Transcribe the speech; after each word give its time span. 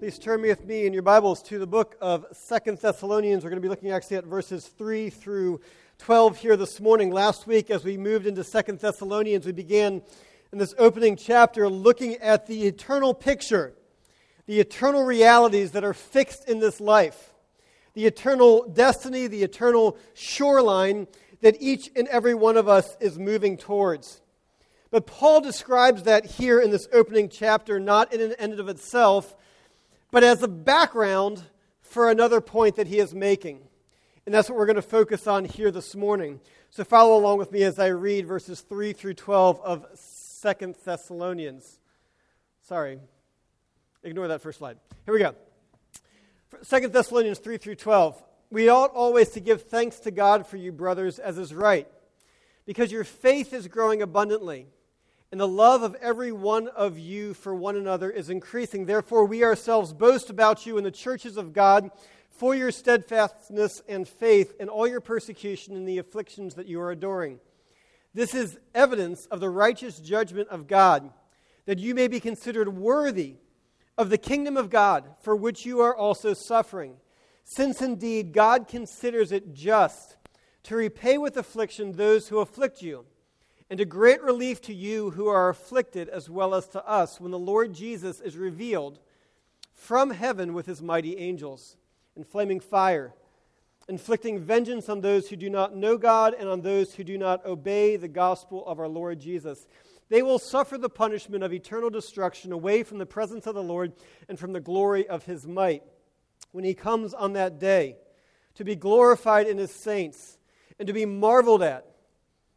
Please 0.00 0.18
turn 0.18 0.40
with 0.40 0.64
me 0.64 0.86
in 0.86 0.94
your 0.94 1.02
Bibles 1.02 1.42
to 1.42 1.58
the 1.58 1.66
book 1.66 1.94
of 2.00 2.24
Second 2.32 2.78
Thessalonians. 2.78 3.44
We're 3.44 3.50
going 3.50 3.60
to 3.60 3.66
be 3.66 3.68
looking 3.68 3.90
actually 3.90 4.16
at 4.16 4.24
verses 4.24 4.66
3 4.66 5.10
through 5.10 5.60
12 5.98 6.38
here 6.38 6.56
this 6.56 6.80
morning. 6.80 7.10
Last 7.10 7.46
week, 7.46 7.68
as 7.68 7.84
we 7.84 7.98
moved 7.98 8.26
into 8.26 8.42
Second 8.42 8.78
Thessalonians, 8.78 9.44
we 9.44 9.52
began 9.52 10.00
in 10.52 10.58
this 10.58 10.74
opening 10.78 11.16
chapter 11.16 11.68
looking 11.68 12.14
at 12.14 12.46
the 12.46 12.66
eternal 12.66 13.12
picture, 13.12 13.74
the 14.46 14.58
eternal 14.58 15.04
realities 15.04 15.72
that 15.72 15.84
are 15.84 15.92
fixed 15.92 16.48
in 16.48 16.60
this 16.60 16.80
life, 16.80 17.34
the 17.92 18.06
eternal 18.06 18.66
destiny, 18.72 19.26
the 19.26 19.42
eternal 19.42 19.98
shoreline 20.14 21.08
that 21.42 21.58
each 21.60 21.90
and 21.94 22.08
every 22.08 22.32
one 22.32 22.56
of 22.56 22.68
us 22.68 22.96
is 23.00 23.18
moving 23.18 23.58
towards. 23.58 24.22
But 24.90 25.06
Paul 25.06 25.42
describes 25.42 26.04
that 26.04 26.24
here 26.24 26.58
in 26.58 26.70
this 26.70 26.88
opening 26.90 27.28
chapter, 27.28 27.78
not 27.78 28.14
in 28.14 28.22
an 28.22 28.32
end 28.38 28.58
of 28.58 28.70
itself, 28.70 29.36
but 30.10 30.24
as 30.24 30.42
a 30.42 30.48
background 30.48 31.42
for 31.82 32.10
another 32.10 32.40
point 32.40 32.76
that 32.76 32.86
he 32.86 32.98
is 32.98 33.14
making. 33.14 33.60
And 34.26 34.34
that's 34.34 34.48
what 34.48 34.58
we're 34.58 34.66
going 34.66 34.76
to 34.76 34.82
focus 34.82 35.26
on 35.26 35.44
here 35.44 35.70
this 35.70 35.94
morning. 35.96 36.40
So 36.70 36.84
follow 36.84 37.18
along 37.18 37.38
with 37.38 37.50
me 37.50 37.64
as 37.64 37.78
I 37.78 37.88
read 37.88 38.26
verses 38.26 38.60
3 38.60 38.92
through 38.92 39.14
12 39.14 39.60
of 39.60 39.86
Second 39.94 40.76
Thessalonians. 40.84 41.80
Sorry, 42.62 43.00
ignore 44.04 44.28
that 44.28 44.40
first 44.40 44.58
slide. 44.58 44.78
Here 45.04 45.14
we 45.14 45.20
go. 45.20 45.34
Second 46.62 46.92
Thessalonians 46.92 47.38
3 47.38 47.56
through 47.56 47.76
12. 47.76 48.22
We 48.50 48.68
ought 48.68 48.92
always 48.92 49.30
to 49.30 49.40
give 49.40 49.62
thanks 49.62 50.00
to 50.00 50.10
God 50.10 50.46
for 50.46 50.56
you, 50.56 50.72
brothers, 50.72 51.18
as 51.18 51.38
is 51.38 51.54
right, 51.54 51.88
because 52.66 52.92
your 52.92 53.04
faith 53.04 53.52
is 53.52 53.68
growing 53.68 54.02
abundantly 54.02 54.66
and 55.32 55.40
the 55.40 55.46
love 55.48 55.82
of 55.82 55.94
every 55.96 56.32
one 56.32 56.68
of 56.68 56.98
you 56.98 57.34
for 57.34 57.54
one 57.54 57.76
another 57.76 58.10
is 58.10 58.30
increasing. 58.30 58.86
Therefore, 58.86 59.24
we 59.24 59.44
ourselves 59.44 59.92
boast 59.92 60.28
about 60.28 60.66
you 60.66 60.76
in 60.76 60.84
the 60.84 60.90
churches 60.90 61.36
of 61.36 61.52
God 61.52 61.90
for 62.30 62.54
your 62.54 62.72
steadfastness 62.72 63.82
and 63.88 64.08
faith 64.08 64.54
in 64.58 64.68
all 64.68 64.88
your 64.88 65.00
persecution 65.00 65.76
and 65.76 65.86
the 65.86 65.98
afflictions 65.98 66.54
that 66.54 66.66
you 66.66 66.80
are 66.80 66.92
enduring. 66.92 67.38
This 68.12 68.34
is 68.34 68.58
evidence 68.74 69.26
of 69.26 69.38
the 69.38 69.50
righteous 69.50 70.00
judgment 70.00 70.48
of 70.48 70.66
God, 70.66 71.12
that 71.66 71.78
you 71.78 71.94
may 71.94 72.08
be 72.08 72.18
considered 72.18 72.68
worthy 72.68 73.36
of 73.96 74.10
the 74.10 74.18
kingdom 74.18 74.56
of 74.56 74.68
God, 74.68 75.04
for 75.20 75.36
which 75.36 75.64
you 75.64 75.80
are 75.80 75.94
also 75.94 76.34
suffering. 76.34 76.96
Since 77.44 77.82
indeed 77.82 78.32
God 78.32 78.66
considers 78.66 79.30
it 79.30 79.54
just 79.54 80.16
to 80.64 80.74
repay 80.74 81.18
with 81.18 81.36
affliction 81.36 81.92
those 81.92 82.28
who 82.28 82.40
afflict 82.40 82.82
you 82.82 83.04
and 83.70 83.78
a 83.78 83.84
great 83.84 84.20
relief 84.20 84.60
to 84.62 84.74
you 84.74 85.10
who 85.10 85.28
are 85.28 85.48
afflicted 85.48 86.08
as 86.08 86.28
well 86.28 86.56
as 86.56 86.66
to 86.68 86.84
us 86.84 87.20
when 87.20 87.30
the 87.30 87.38
Lord 87.38 87.72
Jesus 87.72 88.20
is 88.20 88.36
revealed 88.36 88.98
from 89.72 90.10
heaven 90.10 90.52
with 90.52 90.66
his 90.66 90.82
mighty 90.82 91.16
angels 91.16 91.76
in 92.16 92.24
flaming 92.24 92.58
fire, 92.58 93.14
inflicting 93.88 94.40
vengeance 94.40 94.88
on 94.88 95.00
those 95.00 95.28
who 95.28 95.36
do 95.36 95.48
not 95.48 95.76
know 95.76 95.96
God 95.96 96.34
and 96.36 96.48
on 96.48 96.62
those 96.62 96.94
who 96.94 97.04
do 97.04 97.16
not 97.16 97.46
obey 97.46 97.96
the 97.96 98.08
gospel 98.08 98.66
of 98.66 98.80
our 98.80 98.88
Lord 98.88 99.20
Jesus. 99.20 99.68
They 100.08 100.22
will 100.22 100.40
suffer 100.40 100.76
the 100.76 100.90
punishment 100.90 101.44
of 101.44 101.52
eternal 101.52 101.90
destruction 101.90 102.50
away 102.50 102.82
from 102.82 102.98
the 102.98 103.06
presence 103.06 103.46
of 103.46 103.54
the 103.54 103.62
Lord 103.62 103.92
and 104.28 104.36
from 104.36 104.52
the 104.52 104.60
glory 104.60 105.08
of 105.08 105.24
his 105.24 105.46
might 105.46 105.84
when 106.50 106.64
he 106.64 106.74
comes 106.74 107.14
on 107.14 107.34
that 107.34 107.60
day 107.60 107.96
to 108.56 108.64
be 108.64 108.74
glorified 108.74 109.46
in 109.46 109.58
his 109.58 109.70
saints 109.70 110.38
and 110.80 110.88
to 110.88 110.92
be 110.92 111.06
marveled 111.06 111.62
at 111.62 111.86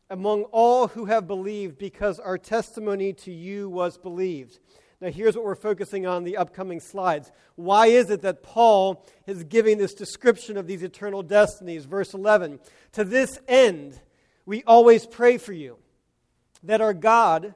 among 0.09 0.43
all 0.45 0.87
who 0.87 1.05
have 1.05 1.27
believed 1.27 1.77
because 1.77 2.19
our 2.19 2.37
testimony 2.37 3.13
to 3.13 3.31
you 3.31 3.69
was 3.69 3.97
believed. 3.97 4.59
Now, 5.01 5.09
here's 5.09 5.35
what 5.35 5.43
we're 5.43 5.55
focusing 5.55 6.05
on 6.05 6.23
the 6.23 6.37
upcoming 6.37 6.79
slides. 6.79 7.29
Why 7.55 7.87
is 7.87 8.09
it 8.09 8.21
that 8.21 8.41
Paul 8.41 9.05
is 9.27 9.43
giving 9.43 9.77
this 9.77 9.93
description 9.93 10.55
of 10.55 10.65
these 10.65 10.81
eternal 10.81 11.23
destinies? 11.23 11.83
Verse 11.83 12.13
11 12.13 12.59
To 12.93 13.03
this 13.03 13.37
end, 13.47 13.99
we 14.45 14.63
always 14.63 15.05
pray 15.05 15.37
for 15.37 15.51
you, 15.51 15.77
that 16.63 16.79
our 16.79 16.93
God 16.93 17.53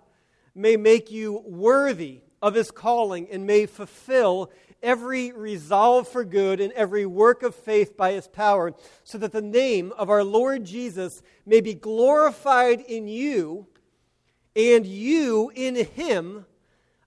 may 0.54 0.76
make 0.76 1.10
you 1.10 1.42
worthy 1.46 2.22
of 2.42 2.54
his 2.54 2.72
calling 2.72 3.30
and 3.32 3.48
may 3.48 3.66
fulfill 3.66 4.52
every 4.84 5.32
resolve 5.32 6.08
for 6.08 6.24
good 6.24 6.60
and 6.60 6.72
every 6.74 7.06
work 7.06 7.44
of 7.44 7.56
faith 7.56 7.98
by 7.98 8.12
his 8.14 8.28
power, 8.28 8.74
so 9.04 9.18
that 9.18 9.32
the 9.32 9.42
name 9.42 9.92
of 9.98 10.10
our 10.10 10.24
Lord 10.24 10.66
Jesus 10.66 11.22
may 11.46 11.62
be 11.62 11.74
glorified 11.74 12.82
in 12.82 13.08
you 13.08 13.68
and 14.56 14.86
you 14.86 15.52
in 15.56 15.76
him, 15.76 16.46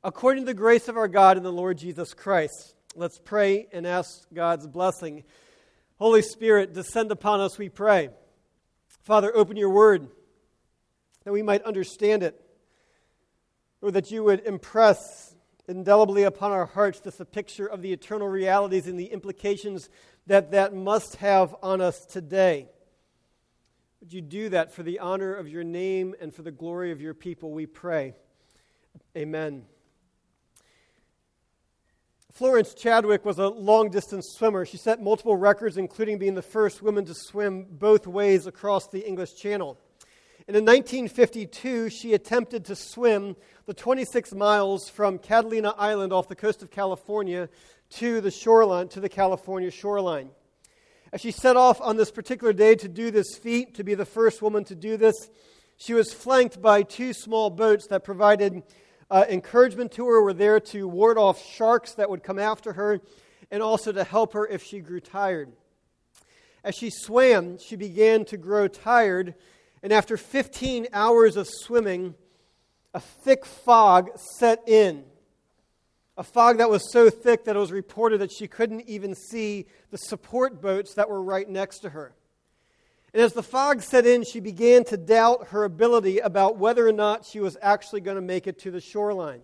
according 0.04 0.44
to 0.44 0.47
the 0.47 0.54
grace 0.54 0.88
of 0.88 0.97
our 0.97 1.08
God 1.08 1.36
and 1.36 1.44
the 1.44 1.53
Lord 1.53 1.78
Jesus 1.78 2.14
Christ. 2.14 2.75
Let's 2.97 3.19
pray 3.19 3.69
and 3.72 3.87
ask 3.87 4.26
God's 4.32 4.66
blessing. 4.66 5.25
Holy 5.97 6.22
Spirit, 6.22 6.72
descend 6.72 7.12
upon 7.12 7.41
us, 7.41 7.58
we 7.58 7.69
pray. 7.69 8.10
Father, 9.02 9.34
open 9.34 9.56
your 9.56 9.70
word 9.70 10.08
that 11.25 11.32
we 11.32 11.42
might 11.42 11.62
understand 11.62 12.22
it, 12.22 12.41
or 13.82 13.91
that 13.91 14.10
you 14.10 14.25
would 14.25 14.41
impress 14.47 15.29
indelibly 15.70 16.25
upon 16.25 16.50
our 16.50 16.66
hearts 16.66 17.00
just 17.00 17.20
a 17.20 17.25
picture 17.25 17.66
of 17.66 17.81
the 17.81 17.92
eternal 17.92 18.28
realities 18.28 18.86
and 18.86 18.98
the 18.98 19.06
implications 19.06 19.88
that 20.26 20.50
that 20.50 20.75
must 20.75 21.16
have 21.16 21.54
on 21.62 21.81
us 21.81 22.04
today. 22.04 22.69
Would 24.00 24.12
you 24.12 24.20
do 24.20 24.48
that 24.48 24.75
for 24.75 24.82
the 24.82 24.98
honor 24.98 25.34
of 25.34 25.48
your 25.48 25.64
name 25.64 26.14
and 26.20 26.34
for 26.34 26.42
the 26.42 26.50
glory 26.50 26.91
of 26.91 27.00
your 27.00 27.14
people, 27.14 27.53
we 27.53 27.66
pray. 27.66 28.14
Amen. 29.16 29.64
Florence 32.32 32.75
Chadwick 32.75 33.25
was 33.25 33.38
a 33.38 33.48
long 33.48 33.91
distance 33.91 34.34
swimmer. 34.37 34.64
She 34.64 34.76
set 34.76 35.02
multiple 35.02 35.37
records, 35.37 35.76
including 35.76 36.19
being 36.19 36.34
the 36.34 36.42
first 36.42 36.81
woman 36.81 37.04
to 37.04 37.14
swim 37.14 37.66
both 37.70 38.06
ways 38.06 38.47
across 38.47 38.88
the 38.88 39.06
English 39.06 39.34
Channel. 39.34 39.78
And 40.50 40.56
in 40.56 40.65
1952, 40.65 41.91
she 41.91 42.12
attempted 42.12 42.65
to 42.65 42.75
swim 42.75 43.37
the 43.66 43.72
26 43.72 44.34
miles 44.34 44.88
from 44.88 45.16
Catalina 45.16 45.77
Island 45.78 46.12
off 46.12 46.27
the 46.27 46.34
coast 46.34 46.61
of 46.61 46.72
California 46.72 47.49
to 47.91 48.21
the 48.21 48.33
shoreline, 48.33 48.88
to 48.88 48.99
the 48.99 49.09
California 49.09 49.71
shoreline. 49.71 50.31
As 51.12 51.21
she 51.21 51.31
set 51.31 51.56
off 51.56 51.81
on 51.81 51.97
this 51.97 52.11
particular 52.11 52.53
day 52.53 52.75
to 52.75 52.88
do 52.88 53.12
this 53.12 53.37
feat, 53.37 53.77
to 53.77 53.84
be 53.84 53.94
the 53.94 54.05
first 54.05 54.43
woman 54.43 54.65
to 54.65 54.75
do 54.75 54.97
this, 54.97 55.15
she 55.77 55.94
was 55.94 56.12
flanked 56.12 56.61
by 56.61 56.82
two 56.82 57.12
small 57.12 57.49
boats 57.50 57.87
that 57.87 58.03
provided 58.03 58.65
uh, 59.09 59.27
encouragement 59.28 59.93
to 59.93 60.06
her, 60.09 60.21
were 60.21 60.34
there 60.34 60.59
to 60.59 60.88
ward 60.88 61.17
off 61.17 61.41
sharks 61.41 61.94
that 61.94 62.11
would 62.11 62.25
come 62.25 62.41
after 62.41 62.72
her, 62.72 63.00
and 63.53 63.62
also 63.62 63.93
to 63.93 64.03
help 64.03 64.32
her 64.32 64.49
if 64.49 64.65
she 64.65 64.81
grew 64.81 64.99
tired. 64.99 65.53
As 66.65 66.75
she 66.75 66.91
swam, 66.91 67.56
she 67.59 67.77
began 67.77 68.25
to 68.25 68.37
grow 68.37 68.67
tired 68.67 69.37
and 69.82 69.92
after 69.92 70.16
15 70.16 70.88
hours 70.92 71.36
of 71.36 71.48
swimming, 71.48 72.14
a 72.92 73.00
thick 73.00 73.44
fog 73.44 74.10
set 74.38 74.68
in. 74.68 75.04
A 76.16 76.22
fog 76.22 76.58
that 76.58 76.68
was 76.68 76.92
so 76.92 77.08
thick 77.08 77.44
that 77.44 77.56
it 77.56 77.58
was 77.58 77.72
reported 77.72 78.20
that 78.20 78.32
she 78.32 78.46
couldn't 78.46 78.82
even 78.82 79.14
see 79.14 79.66
the 79.90 79.96
support 79.96 80.60
boats 80.60 80.94
that 80.94 81.08
were 81.08 81.22
right 81.22 81.48
next 81.48 81.78
to 81.80 81.90
her. 81.90 82.14
And 83.12 83.22
as 83.22 83.32
the 83.32 83.42
fog 83.42 83.82
set 83.82 84.06
in, 84.06 84.24
she 84.24 84.38
began 84.38 84.84
to 84.84 84.96
doubt 84.96 85.48
her 85.48 85.64
ability 85.64 86.19
about 86.19 86.58
whether 86.58 86.86
or 86.86 86.92
not 86.92 87.24
she 87.24 87.40
was 87.40 87.56
actually 87.60 88.02
going 88.02 88.16
to 88.16 88.20
make 88.22 88.46
it 88.46 88.58
to 88.60 88.70
the 88.70 88.80
shoreline. 88.80 89.40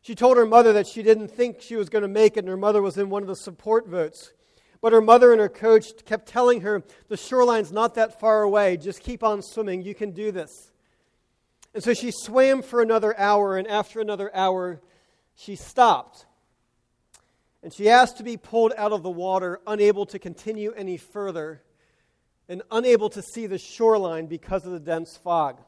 She 0.00 0.14
told 0.14 0.36
her 0.36 0.46
mother 0.46 0.72
that 0.74 0.86
she 0.86 1.02
didn't 1.02 1.28
think 1.28 1.60
she 1.60 1.76
was 1.76 1.88
going 1.88 2.02
to 2.02 2.08
make 2.08 2.36
it, 2.36 2.40
and 2.40 2.48
her 2.48 2.56
mother 2.56 2.80
was 2.80 2.96
in 2.96 3.10
one 3.10 3.22
of 3.22 3.28
the 3.28 3.36
support 3.36 3.90
boats. 3.90 4.32
But 4.80 4.92
her 4.92 5.00
mother 5.00 5.32
and 5.32 5.40
her 5.40 5.48
coach 5.48 5.86
kept 6.04 6.28
telling 6.28 6.60
her, 6.60 6.84
the 7.08 7.16
shoreline's 7.16 7.72
not 7.72 7.96
that 7.96 8.20
far 8.20 8.42
away. 8.42 8.76
Just 8.76 9.00
keep 9.00 9.22
on 9.24 9.42
swimming. 9.42 9.82
You 9.82 9.94
can 9.94 10.12
do 10.12 10.30
this. 10.30 10.70
And 11.74 11.82
so 11.82 11.94
she 11.94 12.10
swam 12.10 12.62
for 12.62 12.80
another 12.80 13.18
hour, 13.18 13.56
and 13.56 13.66
after 13.66 14.00
another 14.00 14.34
hour, 14.34 14.80
she 15.34 15.56
stopped. 15.56 16.26
And 17.62 17.72
she 17.72 17.88
asked 17.88 18.18
to 18.18 18.22
be 18.22 18.36
pulled 18.36 18.72
out 18.76 18.92
of 18.92 19.02
the 19.02 19.10
water, 19.10 19.60
unable 19.66 20.06
to 20.06 20.18
continue 20.18 20.72
any 20.72 20.96
further, 20.96 21.62
and 22.48 22.62
unable 22.70 23.10
to 23.10 23.22
see 23.22 23.46
the 23.46 23.58
shoreline 23.58 24.26
because 24.26 24.64
of 24.64 24.72
the 24.72 24.80
dense 24.80 25.16
fog. 25.16 25.60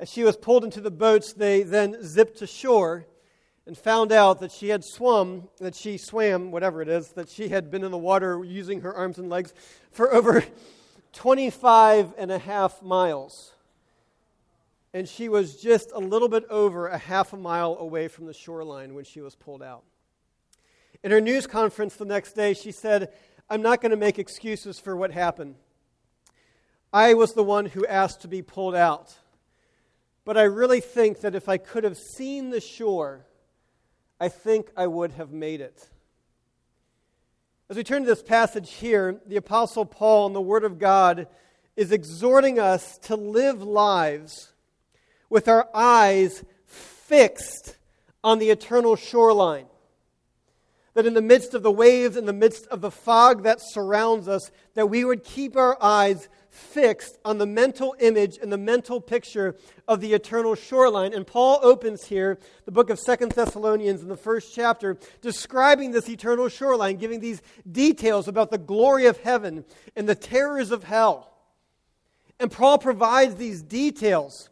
As 0.00 0.10
she 0.10 0.24
was 0.24 0.36
pulled 0.36 0.64
into 0.64 0.80
the 0.80 0.90
boats, 0.90 1.34
they 1.34 1.62
then 1.62 2.02
zipped 2.02 2.38
to 2.38 2.46
shore 2.46 3.06
and 3.66 3.78
found 3.78 4.12
out 4.12 4.40
that 4.40 4.50
she 4.50 4.68
had 4.68 4.84
swum, 4.84 5.48
that 5.58 5.74
she 5.74 5.96
swam, 5.96 6.50
whatever 6.50 6.82
it 6.82 6.88
is, 6.88 7.10
that 7.10 7.28
she 7.28 7.48
had 7.48 7.70
been 7.70 7.84
in 7.84 7.90
the 7.90 7.98
water 7.98 8.42
using 8.44 8.80
her 8.80 8.94
arms 8.94 9.18
and 9.18 9.28
legs 9.28 9.54
for 9.90 10.12
over 10.14 10.44
25 11.12 12.14
and 12.18 12.30
a 12.30 12.38
half 12.38 12.82
miles. 12.82 13.52
And 14.94 15.08
she 15.08 15.28
was 15.28 15.56
just 15.56 15.90
a 15.94 15.98
little 15.98 16.28
bit 16.28 16.44
over 16.50 16.88
a 16.88 16.98
half 16.98 17.32
a 17.32 17.36
mile 17.36 17.76
away 17.78 18.08
from 18.08 18.26
the 18.26 18.34
shoreline 18.34 18.94
when 18.94 19.04
she 19.04 19.20
was 19.20 19.34
pulled 19.34 19.62
out. 19.62 19.84
In 21.02 21.10
her 21.10 21.20
news 21.20 21.46
conference 21.46 21.96
the 21.96 22.04
next 22.04 22.34
day, 22.34 22.54
she 22.54 22.72
said, 22.72 23.12
I'm 23.48 23.62
not 23.62 23.80
going 23.80 23.90
to 23.90 23.96
make 23.96 24.18
excuses 24.18 24.78
for 24.78 24.96
what 24.96 25.10
happened. 25.10 25.56
I 26.92 27.14
was 27.14 27.32
the 27.32 27.42
one 27.42 27.66
who 27.66 27.86
asked 27.86 28.20
to 28.22 28.28
be 28.28 28.42
pulled 28.42 28.74
out. 28.74 29.14
But 30.24 30.36
I 30.36 30.42
really 30.42 30.80
think 30.80 31.20
that 31.20 31.34
if 31.34 31.48
I 31.48 31.56
could 31.56 31.84
have 31.84 31.96
seen 31.96 32.50
the 32.50 32.60
shore, 32.60 33.26
I 34.22 34.28
think 34.28 34.70
I 34.76 34.86
would 34.86 35.10
have 35.10 35.32
made 35.32 35.60
it. 35.60 35.88
As 37.68 37.76
we 37.76 37.82
turn 37.82 38.02
to 38.02 38.08
this 38.08 38.22
passage 38.22 38.70
here, 38.74 39.20
the 39.26 39.34
Apostle 39.34 39.84
Paul 39.84 40.28
in 40.28 40.32
the 40.32 40.40
Word 40.40 40.62
of 40.62 40.78
God 40.78 41.26
is 41.74 41.90
exhorting 41.90 42.60
us 42.60 42.98
to 42.98 43.16
live 43.16 43.64
lives 43.64 44.52
with 45.28 45.48
our 45.48 45.68
eyes 45.74 46.44
fixed 46.66 47.76
on 48.22 48.38
the 48.38 48.50
eternal 48.50 48.94
shoreline. 48.94 49.66
That 50.94 51.04
in 51.04 51.14
the 51.14 51.20
midst 51.20 51.52
of 51.52 51.64
the 51.64 51.72
waves, 51.72 52.16
in 52.16 52.26
the 52.26 52.32
midst 52.32 52.68
of 52.68 52.80
the 52.80 52.92
fog 52.92 53.42
that 53.42 53.58
surrounds 53.60 54.28
us, 54.28 54.52
that 54.74 54.86
we 54.86 55.04
would 55.04 55.24
keep 55.24 55.56
our 55.56 55.76
eyes 55.82 56.28
fixed 56.52 57.18
on 57.24 57.38
the 57.38 57.46
mental 57.46 57.96
image 57.98 58.38
and 58.40 58.52
the 58.52 58.58
mental 58.58 59.00
picture 59.00 59.56
of 59.88 60.02
the 60.02 60.12
eternal 60.12 60.54
shoreline. 60.54 61.14
And 61.14 61.26
Paul 61.26 61.58
opens 61.62 62.04
here 62.04 62.38
the 62.66 62.70
book 62.70 62.90
of 62.90 62.98
Second 62.98 63.32
Thessalonians 63.32 64.02
in 64.02 64.08
the 64.08 64.18
first 64.18 64.54
chapter, 64.54 64.98
describing 65.22 65.92
this 65.92 66.10
eternal 66.10 66.50
shoreline, 66.50 66.96
giving 66.96 67.20
these 67.20 67.40
details 67.70 68.28
about 68.28 68.50
the 68.50 68.58
glory 68.58 69.06
of 69.06 69.16
heaven 69.18 69.64
and 69.96 70.06
the 70.06 70.14
terrors 70.14 70.70
of 70.70 70.84
hell. 70.84 71.32
And 72.38 72.52
Paul 72.52 72.76
provides 72.76 73.36
these 73.36 73.62
details 73.62 74.50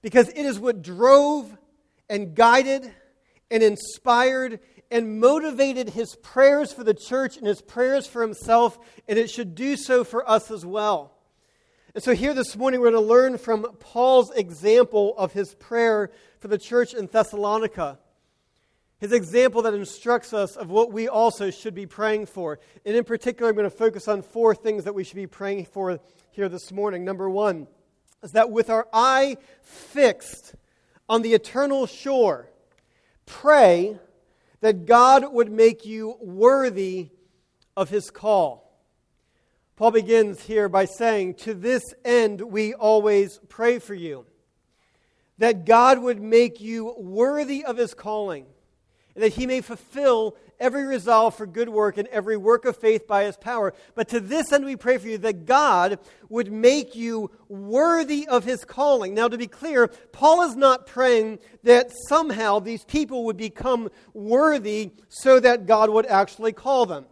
because 0.00 0.30
it 0.30 0.46
is 0.46 0.58
what 0.58 0.80
drove 0.80 1.54
and 2.08 2.34
guided 2.34 2.90
and 3.50 3.62
inspired 3.62 4.60
and 4.90 5.20
motivated 5.20 5.90
his 5.90 6.14
prayers 6.16 6.72
for 6.72 6.84
the 6.84 6.94
church 6.94 7.36
and 7.36 7.46
his 7.46 7.60
prayers 7.60 8.06
for 8.06 8.22
himself, 8.22 8.78
and 9.08 9.18
it 9.18 9.30
should 9.30 9.54
do 9.54 9.76
so 9.76 10.04
for 10.04 10.28
us 10.28 10.50
as 10.50 10.64
well. 10.64 11.12
And 11.94 12.04
so, 12.04 12.14
here 12.14 12.34
this 12.34 12.56
morning, 12.56 12.80
we're 12.80 12.90
going 12.90 13.02
to 13.02 13.08
learn 13.08 13.38
from 13.38 13.64
Paul's 13.80 14.30
example 14.32 15.14
of 15.16 15.32
his 15.32 15.54
prayer 15.54 16.10
for 16.40 16.48
the 16.48 16.58
church 16.58 16.92
in 16.92 17.06
Thessalonica. 17.06 17.98
His 18.98 19.12
example 19.12 19.62
that 19.62 19.74
instructs 19.74 20.32
us 20.32 20.56
of 20.56 20.70
what 20.70 20.92
we 20.92 21.08
also 21.08 21.50
should 21.50 21.74
be 21.74 21.86
praying 21.86 22.26
for. 22.26 22.58
And 22.84 22.96
in 22.96 23.04
particular, 23.04 23.50
I'm 23.50 23.56
going 23.56 23.68
to 23.68 23.76
focus 23.76 24.08
on 24.08 24.22
four 24.22 24.54
things 24.54 24.84
that 24.84 24.94
we 24.94 25.04
should 25.04 25.16
be 25.16 25.26
praying 25.26 25.66
for 25.66 26.00
here 26.30 26.48
this 26.48 26.72
morning. 26.72 27.04
Number 27.04 27.28
one 27.28 27.66
is 28.22 28.32
that 28.32 28.50
with 28.50 28.70
our 28.70 28.88
eye 28.92 29.36
fixed 29.62 30.54
on 31.08 31.22
the 31.22 31.34
eternal 31.34 31.86
shore, 31.86 32.48
pray 33.26 33.98
that 34.66 34.84
God 34.84 35.32
would 35.32 35.52
make 35.52 35.86
you 35.86 36.16
worthy 36.20 37.10
of 37.76 37.88
his 37.88 38.10
call. 38.10 38.76
Paul 39.76 39.92
begins 39.92 40.42
here 40.42 40.68
by 40.68 40.86
saying, 40.86 41.34
To 41.34 41.54
this 41.54 41.84
end 42.04 42.40
we 42.40 42.74
always 42.74 43.38
pray 43.48 43.78
for 43.78 43.94
you, 43.94 44.26
that 45.38 45.66
God 45.66 46.00
would 46.00 46.20
make 46.20 46.60
you 46.60 46.96
worthy 46.98 47.64
of 47.64 47.76
his 47.76 47.94
calling, 47.94 48.44
and 49.14 49.22
that 49.22 49.34
he 49.34 49.46
may 49.46 49.60
fulfill 49.60 50.36
every 50.58 50.84
resolve 50.84 51.34
for 51.34 51.46
good 51.46 51.68
work 51.68 51.98
and 51.98 52.08
every 52.08 52.36
work 52.36 52.64
of 52.64 52.76
faith 52.76 53.06
by 53.06 53.24
his 53.24 53.36
power. 53.36 53.74
But 53.94 54.08
to 54.08 54.20
this 54.20 54.52
end 54.52 54.64
we 54.64 54.76
pray 54.76 54.98
for 54.98 55.08
you 55.08 55.18
that 55.18 55.46
God 55.46 55.98
would 56.28 56.50
make 56.50 56.94
you 56.94 57.30
worthy 57.48 58.26
of 58.26 58.44
his 58.44 58.64
calling. 58.64 59.14
Now, 59.14 59.28
to 59.28 59.38
be 59.38 59.46
clear, 59.46 59.88
Paul 60.12 60.42
is 60.42 60.56
not 60.56 60.86
praying 60.86 61.38
that 61.62 61.90
somehow 62.08 62.58
these 62.58 62.84
people 62.84 63.24
would 63.24 63.36
become 63.36 63.90
worthy 64.14 64.92
so 65.08 65.40
that 65.40 65.66
God 65.66 65.90
would 65.90 66.06
actually 66.06 66.52
call 66.52 66.86
them. 66.86 67.06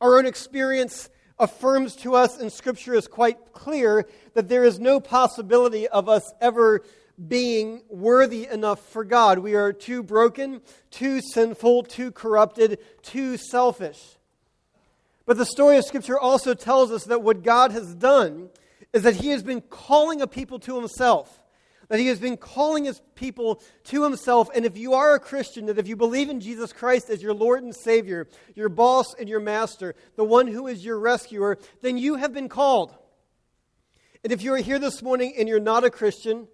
Our 0.00 0.18
own 0.18 0.26
experience 0.26 1.08
affirms 1.38 1.96
to 1.96 2.14
us, 2.14 2.38
and 2.38 2.52
Scripture 2.52 2.94
is 2.94 3.08
quite 3.08 3.52
clear, 3.52 4.06
that 4.34 4.48
there 4.48 4.64
is 4.64 4.78
no 4.78 5.00
possibility 5.00 5.88
of 5.88 6.08
us 6.08 6.32
ever 6.40 6.82
being 7.28 7.82
worthy 7.88 8.46
enough 8.46 8.80
for 8.90 9.04
God. 9.04 9.38
We 9.38 9.54
are 9.54 9.72
too 9.72 10.02
broken, 10.02 10.62
too 10.90 11.20
sinful, 11.20 11.84
too 11.84 12.10
corrupted, 12.10 12.78
too 13.02 13.36
selfish. 13.36 14.00
But 15.26 15.36
the 15.36 15.46
story 15.46 15.76
of 15.76 15.84
Scripture 15.84 16.18
also 16.18 16.54
tells 16.54 16.90
us 16.90 17.04
that 17.04 17.22
what 17.22 17.42
God 17.42 17.72
has 17.72 17.94
done 17.94 18.50
is 18.92 19.02
that 19.04 19.16
He 19.16 19.28
has 19.28 19.42
been 19.42 19.60
calling 19.60 20.20
a 20.20 20.26
people 20.26 20.58
to 20.60 20.78
Himself. 20.78 21.44
That 21.88 22.00
He 22.00 22.08
has 22.08 22.18
been 22.18 22.36
calling 22.36 22.84
His 22.84 23.00
people 23.14 23.62
to 23.84 24.02
Himself. 24.02 24.48
And 24.54 24.64
if 24.64 24.76
you 24.76 24.94
are 24.94 25.14
a 25.14 25.20
Christian, 25.20 25.66
that 25.66 25.78
if 25.78 25.86
you 25.86 25.96
believe 25.96 26.28
in 26.28 26.40
Jesus 26.40 26.72
Christ 26.72 27.10
as 27.10 27.22
your 27.22 27.34
Lord 27.34 27.62
and 27.62 27.74
Savior, 27.74 28.26
your 28.54 28.68
boss 28.68 29.14
and 29.18 29.28
your 29.28 29.40
master, 29.40 29.94
the 30.16 30.24
one 30.24 30.46
who 30.46 30.66
is 30.66 30.84
your 30.84 30.98
rescuer, 30.98 31.58
then 31.82 31.98
you 31.98 32.16
have 32.16 32.32
been 32.32 32.48
called. 32.48 32.94
And 34.24 34.32
if 34.32 34.42
you 34.42 34.54
are 34.54 34.58
here 34.58 34.78
this 34.78 35.02
morning 35.02 35.34
and 35.36 35.48
you're 35.48 35.60
not 35.60 35.84
a 35.84 35.90
Christian, 35.90 36.48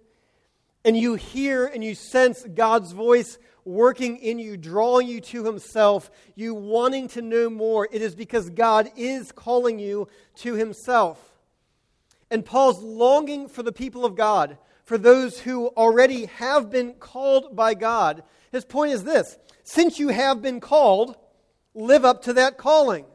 and 0.85 0.95
you 0.95 1.15
hear 1.15 1.65
and 1.65 1.83
you 1.83 1.95
sense 1.95 2.43
God's 2.43 2.91
voice 2.91 3.37
working 3.65 4.17
in 4.17 4.39
you, 4.39 4.57
drawing 4.57 5.07
you 5.07 5.21
to 5.21 5.43
Himself, 5.43 6.09
you 6.35 6.53
wanting 6.53 7.07
to 7.09 7.21
know 7.21 7.49
more, 7.49 7.87
it 7.91 8.01
is 8.01 8.15
because 8.15 8.49
God 8.49 8.89
is 8.95 9.31
calling 9.31 9.79
you 9.79 10.07
to 10.37 10.53
Himself. 10.55 11.37
And 12.31 12.45
Paul's 12.45 12.81
longing 12.81 13.47
for 13.47 13.63
the 13.63 13.71
people 13.71 14.05
of 14.05 14.15
God, 14.15 14.57
for 14.85 14.97
those 14.97 15.39
who 15.39 15.67
already 15.67 16.25
have 16.25 16.69
been 16.69 16.93
called 16.93 17.55
by 17.55 17.73
God. 17.73 18.23
His 18.51 18.65
point 18.65 18.91
is 18.91 19.03
this 19.03 19.37
since 19.63 19.99
you 19.99 20.09
have 20.09 20.41
been 20.41 20.59
called, 20.59 21.15
live 21.75 22.05
up 22.05 22.23
to 22.23 22.33
that 22.33 22.57
calling. 22.57 23.05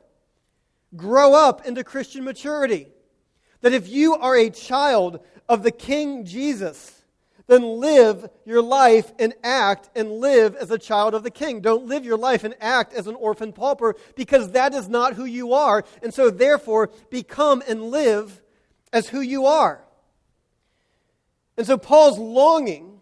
Grow 0.94 1.34
up 1.34 1.66
into 1.66 1.82
Christian 1.82 2.24
maturity. 2.24 2.86
That 3.62 3.72
if 3.72 3.88
you 3.88 4.14
are 4.14 4.36
a 4.36 4.50
child 4.50 5.20
of 5.48 5.62
the 5.62 5.72
King 5.72 6.24
Jesus, 6.24 7.03
then 7.46 7.62
live 7.62 8.28
your 8.44 8.62
life 8.62 9.12
and 9.18 9.34
act 9.42 9.90
and 9.94 10.10
live 10.12 10.54
as 10.56 10.70
a 10.70 10.78
child 10.78 11.14
of 11.14 11.22
the 11.22 11.30
king. 11.30 11.60
Don't 11.60 11.86
live 11.86 12.04
your 12.04 12.16
life 12.16 12.44
and 12.44 12.54
act 12.60 12.94
as 12.94 13.06
an 13.06 13.14
orphan 13.16 13.52
pauper 13.52 13.96
because 14.16 14.52
that 14.52 14.72
is 14.72 14.88
not 14.88 15.14
who 15.14 15.24
you 15.24 15.52
are. 15.52 15.84
And 16.02 16.12
so, 16.12 16.30
therefore, 16.30 16.90
become 17.10 17.62
and 17.68 17.84
live 17.84 18.40
as 18.92 19.08
who 19.08 19.20
you 19.20 19.46
are. 19.46 19.84
And 21.56 21.66
so, 21.66 21.76
Paul's 21.76 22.18
longing 22.18 22.94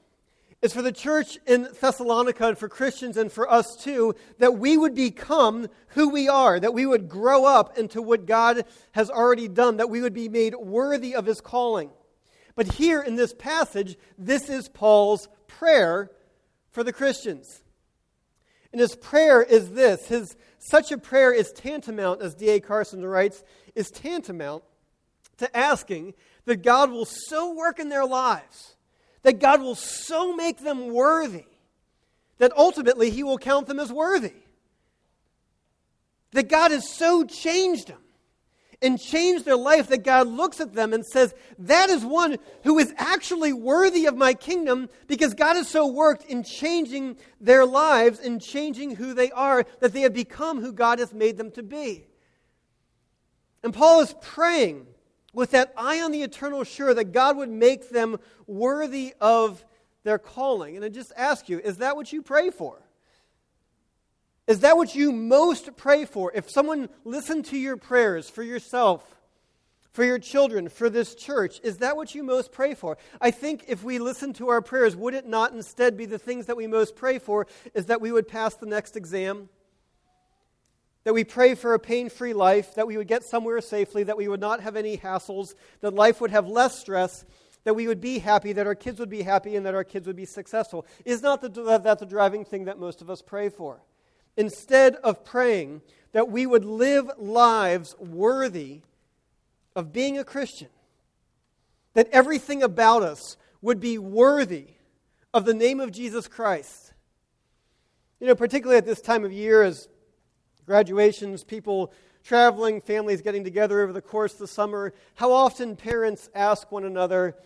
is 0.61 0.73
for 0.73 0.83
the 0.83 0.93
church 0.93 1.38
in 1.47 1.69
Thessalonica 1.81 2.49
and 2.49 2.59
for 2.59 2.69
Christians 2.69 3.17
and 3.17 3.31
for 3.31 3.50
us 3.50 3.77
too 3.77 4.15
that 4.38 4.59
we 4.59 4.77
would 4.77 4.95
become 4.95 5.69
who 5.88 6.09
we 6.09 6.29
are, 6.29 6.59
that 6.59 6.75
we 6.75 6.87
would 6.87 7.09
grow 7.09 7.45
up 7.45 7.79
into 7.79 8.00
what 8.00 8.27
God 8.27 8.65
has 8.93 9.11
already 9.11 9.49
done, 9.49 9.77
that 9.79 9.91
we 9.91 10.00
would 10.00 10.15
be 10.15 10.29
made 10.29 10.55
worthy 10.55 11.15
of 11.15 11.27
his 11.27 11.41
calling. 11.41 11.91
But 12.54 12.75
here 12.75 13.00
in 13.00 13.16
this 13.16 13.32
passage, 13.32 13.96
this 14.19 14.49
is 14.49 14.69
Paul's 14.69 15.28
prayer 15.46 16.10
for 16.70 16.84
the 16.84 16.93
Christians. 16.93 17.62
And 18.72 18.81
his 18.81 18.96
prayer 18.96 19.43
is 19.43 19.70
this 19.70 20.06
his, 20.08 20.37
such 20.59 20.92
a 20.92 20.99
prayer 20.99 21.32
is 21.32 21.52
tantamount, 21.52 22.23
as 22.23 22.35
D.A. 22.35 22.61
Carson 22.61 23.04
writes, 23.04 23.42
is 23.75 23.90
tantamount 23.90 24.64
to 25.38 25.56
asking 25.56 26.14
that 26.44 26.62
God 26.62 26.90
will 26.90 27.04
so 27.06 27.54
work 27.54 27.78
in 27.78 27.88
their 27.88 28.06
lives, 28.06 28.76
that 29.23 29.38
God 29.40 29.61
will 29.61 29.75
so 29.75 30.35
make 30.35 30.59
them 30.59 30.92
worthy, 30.92 31.44
that 32.38 32.52
ultimately 32.56 33.11
he 33.11 33.23
will 33.23 33.38
count 33.38 33.66
them 33.66 33.78
as 33.78 33.92
worthy. 33.92 34.32
That 36.32 36.49
God 36.49 36.71
has 36.71 36.88
so 36.88 37.25
changed 37.25 37.88
them 37.88 38.00
and 38.83 39.01
change 39.01 39.45
their 39.45 39.57
life 39.57 39.89
that 39.89 40.05
God 40.05 40.27
looks 40.27 40.61
at 40.61 40.73
them 40.73 40.93
and 40.93 41.05
says, 41.05 41.35
That 41.59 41.91
is 41.91 42.05
one 42.05 42.39
who 42.65 42.79
is 42.79 42.93
actually 42.97 43.53
worthy 43.53 44.07
of 44.07 44.17
my 44.17 44.35
kingdom 44.35 44.89
because 45.07 45.35
God 45.35 45.57
has 45.57 45.69
so 45.69 45.87
worked 45.87 46.25
in 46.25 46.43
changing 46.43 47.17
their 47.41 47.65
lives 47.65 48.19
and 48.19 48.41
changing 48.41 48.97
who 48.97 49.15
they 49.15 49.31
are 49.31 49.65
that 49.81 49.93
they 49.93 50.03
have 50.03 50.15
become 50.15 50.61
who 50.61 50.73
God 50.73 50.99
has 50.99 51.15
made 51.15 51.37
them 51.37 51.51
to 51.53 51.62
be. 51.62 52.07
And 53.62 53.73
Paul 53.73 54.01
is 54.01 54.15
praying 54.21 54.87
with 55.33 55.53
that 55.53 55.73
eye 55.77 56.01
on 56.01 56.11
the 56.11 56.23
eternal 56.23 56.65
sure 56.65 56.93
that 56.93 57.12
God 57.12 57.37
would 57.37 57.49
make 57.49 57.91
them 57.91 58.19
worthy 58.47 59.15
of 59.21 59.65
their 60.05 60.19
calling. 60.19 60.77
And 60.77 60.85
I 60.85 60.89
just 60.89 61.12
ask 61.17 61.49
you, 61.49 61.61
is 61.61 61.79
that 61.79 61.97
what 61.97 62.12
you 62.12 62.23
pray 62.23 62.51
for? 62.51 62.83
Is 64.52 64.61
that 64.61 64.76
what 64.76 64.94
you 64.94 65.12
most 65.12 65.78
pray 65.78 66.04
for? 66.04 66.30
If 66.35 66.50
someone 66.50 66.90
listened 67.06 67.47
to 67.47 67.56
your 67.56 67.78
prayers 67.78 68.28
for 68.28 68.42
yourself, 68.42 69.02
for 69.92 70.04
your 70.04 70.18
children, 70.18 70.68
for 70.68 70.90
this 70.90 71.14
church, 71.14 71.59
is 71.64 71.78
that 71.78 71.97
what 71.97 72.14
you 72.14 72.23
most 72.23 72.52
pray 72.52 72.75
for? 72.75 72.99
I 73.18 73.30
think 73.30 73.64
if 73.68 73.82
we 73.82 73.99
listen 73.99 74.35
to 74.35 74.50
our 74.50 74.61
prayers, 74.61 74.94
would 74.94 75.14
it 75.14 75.26
not 75.26 75.54
instead 75.54 75.97
be 75.97 76.04
the 76.04 76.18
things 76.18 76.44
that 76.47 76.56
we 76.59 76.66
most 76.66 76.97
pray 76.97 77.18
for 77.18 77.47
is 77.73 77.87
that 77.87 78.02
we 78.02 78.12
would 78.12 78.28
pass 78.28 78.54
the 78.54 78.66
next 78.66 78.94
exam? 78.94 79.49
That 81.04 81.14
we 81.14 81.25
pray 81.25 81.54
for 81.54 81.73
a 81.73 81.78
pain 81.78 82.11
free 82.11 82.35
life, 82.35 82.75
that 82.75 82.87
we 82.87 82.99
would 82.99 83.09
get 83.09 83.25
somewhere 83.25 83.62
safely, 83.62 84.02
that 84.02 84.18
we 84.18 84.28
would 84.28 84.38
not 84.38 84.61
have 84.61 84.76
any 84.76 84.99
hassles, 84.99 85.54
that 85.80 85.94
life 85.94 86.21
would 86.21 86.30
have 86.30 86.47
less 86.47 86.78
stress, 86.78 87.25
that 87.64 87.73
we 87.73 87.88
would 87.88 88.02
be 88.02 88.18
happy, 88.18 88.52
that 88.52 88.66
our 88.66 88.75
kids 88.75 89.00
would 89.00 89.09
be 89.09 89.23
happy, 89.23 89.56
and 89.56 89.64
that 89.64 89.75
our 89.75 89.82
kids 89.82 90.06
would 90.06 90.14
be 90.14 90.26
successful. 90.26 90.85
Is 91.06 91.23
not 91.23 91.40
the, 91.40 91.78
that 91.78 92.00
the 92.00 92.04
driving 92.04 92.44
thing 92.44 92.66
that 92.66 92.78
most 92.78 93.00
of 93.00 93.09
us 93.09 93.23
pray 93.23 93.49
for? 93.49 93.80
Instead 94.37 94.97
of 94.97 95.25
praying 95.25 95.83
that 96.12 96.29
we 96.29 96.47
would 96.47 96.65
live 96.65 97.11
lives 97.19 97.95
worthy 97.99 98.83
of 99.75 99.93
being 99.93 100.19
a 100.19 100.25
Christian, 100.25 100.69
that 101.95 102.09
everything 102.11 102.62
about 102.62 103.03
us 103.03 103.37
would 103.61 103.81
be 103.81 103.99
worthy 103.99 104.67
of 105.33 105.45
the 105.45 105.55
name 105.55 105.81
of 105.81 105.93
Jesus 105.93 106.29
Christ, 106.29 106.93
You 108.21 108.27
know, 108.29 108.35
particularly 108.35 108.79
at 108.79 108.87
this 108.87 109.01
time 109.01 109.25
of 109.25 109.33
year, 109.33 109.62
as 109.62 109.89
graduations, 110.67 111.43
people 111.43 111.93
traveling, 112.23 112.81
families 112.81 113.21
getting 113.21 113.43
together 113.43 113.81
over 113.81 113.93
the 113.93 114.03
course 114.03 114.35
of 114.35 114.39
the 114.39 114.47
summer, 114.47 114.93
how 115.15 115.33
often 115.33 115.75
parents 115.75 116.29
ask 116.35 116.71
one 116.71 116.85
another, 116.85 117.37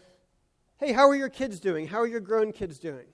Hey, 0.79 0.93
how 0.93 1.09
are 1.09 1.17
your 1.17 1.31
kids 1.31 1.59
doing? 1.61 1.87
How 1.87 1.99
are 1.99 2.07
your 2.07 2.21
grown 2.21 2.53
kids 2.53 2.79
doing? 2.79 3.07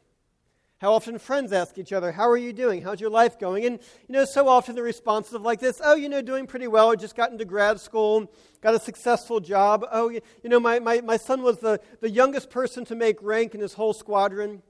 How 0.83 0.95
often 0.95 1.17
friends 1.21 1.53
ask 1.53 1.79
each 1.79 1.93
other, 1.93 2.11
How 2.11 2.29
are 2.29 2.37
you 2.37 2.53
doing? 2.53 2.83
How's 2.83 3.01
your 3.01 3.09
life 3.09 3.39
going? 3.39 3.65
And, 3.65 3.79
you 4.09 4.13
know, 4.13 4.25
so 4.25 4.49
often 4.49 4.75
the 4.75 4.83
responses 4.83 5.33
of 5.33 5.43
like 5.43 5.61
this, 5.61 5.81
Oh, 5.83 5.95
you 5.95 6.09
know, 6.09 6.21
doing 6.21 6.45
pretty 6.45 6.67
well. 6.67 6.91
I 6.91 6.97
just 6.97 7.15
got 7.15 7.31
into 7.31 7.45
grad 7.45 7.79
school, 7.79 8.29
got 8.61 8.75
a 8.75 8.81
successful 8.81 9.39
job. 9.39 9.87
Oh, 9.93 10.09
you, 10.09 10.21
know, 10.43 10.59
my, 10.59 10.81
my, 10.81 11.01
my 11.01 11.19
son 11.19 11.43
was 11.43 11.59
the, 11.59 11.81
the 12.01 12.11
youngest 12.11 12.51
person 12.51 12.85
to 12.87 12.97
make 12.97 13.23
rank 13.23 13.55
in 13.55 13.61
his 13.61 13.75
whole 13.75 13.93
squadron. 13.93 14.61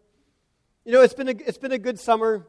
You 0.84 0.92
know, 0.92 1.00
it's 1.00 1.14
been 1.14 1.28
a, 1.28 1.34
it's 1.46 1.56
been 1.56 1.72
a 1.72 1.78
good 1.78 1.98
summer. 1.98 2.46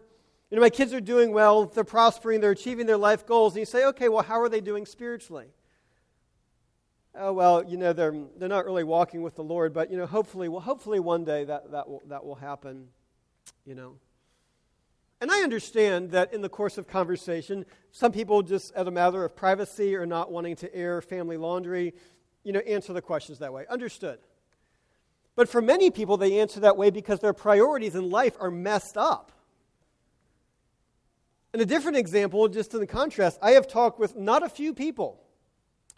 You 0.51 0.58
know, 0.58 0.62
my 0.62 0.70
kids 0.70 0.93
are 0.93 1.00
doing 1.00 1.32
well, 1.32 1.65
they're 1.67 1.86
prospering, 1.86 2.41
they're 2.41 2.51
achieving 2.51 2.86
their 2.86 2.98
life 2.98 3.25
goals. 3.25 3.53
And 3.53 3.62
you 3.62 3.65
say, 3.65 3.86
okay, 3.86 4.10
well, 4.10 4.24
how 4.24 4.41
are 4.41 4.50
they 4.50 4.60
doing 4.60 4.86
spiritually? 4.86 5.48
Oh, 7.15 7.32
well, 7.32 7.63
you 7.63 7.77
know, 7.77 7.93
they're, 7.93 8.25
they're 8.38 8.50
not 8.50 8.65
really 8.65 8.84
walking 8.84 9.22
with 9.22 9.38
the 9.38 9.43
Lord, 9.43 9.74
but, 9.74 9.89
you 9.89 9.96
know, 9.96 10.05
hopefully, 10.05 10.50
well, 10.50 10.60
hopefully 10.60 11.00
one 11.00 11.24
day 11.24 11.46
that, 11.46 11.72
that, 11.72 11.88
will, 11.88 12.01
that 12.08 12.25
will 12.25 12.36
happen, 12.36 12.89
you 13.65 13.75
know. 13.75 13.96
And 15.22 15.32
I 15.32 15.41
understand 15.41 16.12
that 16.12 16.34
in 16.34 16.41
the 16.41 16.50
course 16.50 16.77
of 16.77 16.88
conversation, 16.88 17.65
some 17.91 18.12
people 18.12 18.43
just, 18.43 18.74
as 18.74 18.88
a 18.88 18.91
matter 18.91 19.24
of 19.24 19.36
privacy 19.36 19.96
or 19.96 20.05
not 20.05 20.32
wanting 20.32 20.58
to 20.58 20.75
air 20.75 21.01
family 21.01 21.38
laundry, 21.38 21.93
you 22.43 22.51
know, 22.51 22.60
answer 22.60 22.91
the 22.91 23.01
questions 23.01 23.39
that 23.39 23.53
way. 23.53 23.65
Understood. 23.70 24.20
But 25.36 25.48
for 25.48 25.62
many 25.62 25.91
people, 25.91 26.17
they 26.17 26.39
answer 26.39 26.60
that 26.60 26.75
way 26.75 26.89
because 26.89 27.20
their 27.20 27.34
priorities 27.34 27.96
in 27.96 28.10
life 28.10 28.36
are 28.39 28.51
messed 28.51 28.98
up. 28.98 29.32
And 31.53 31.62
a 31.62 31.65
different 31.65 31.98
example, 31.98 32.48
just 32.50 32.74
in 32.74 32.79
the 32.82 32.88
contrast, 32.88 33.39
I 33.41 33.51
have 33.51 33.67
talked 33.67 34.00
with 34.00 34.15
not 34.15 34.43
a 34.43 34.50
few 34.50 34.74
people 34.74 35.23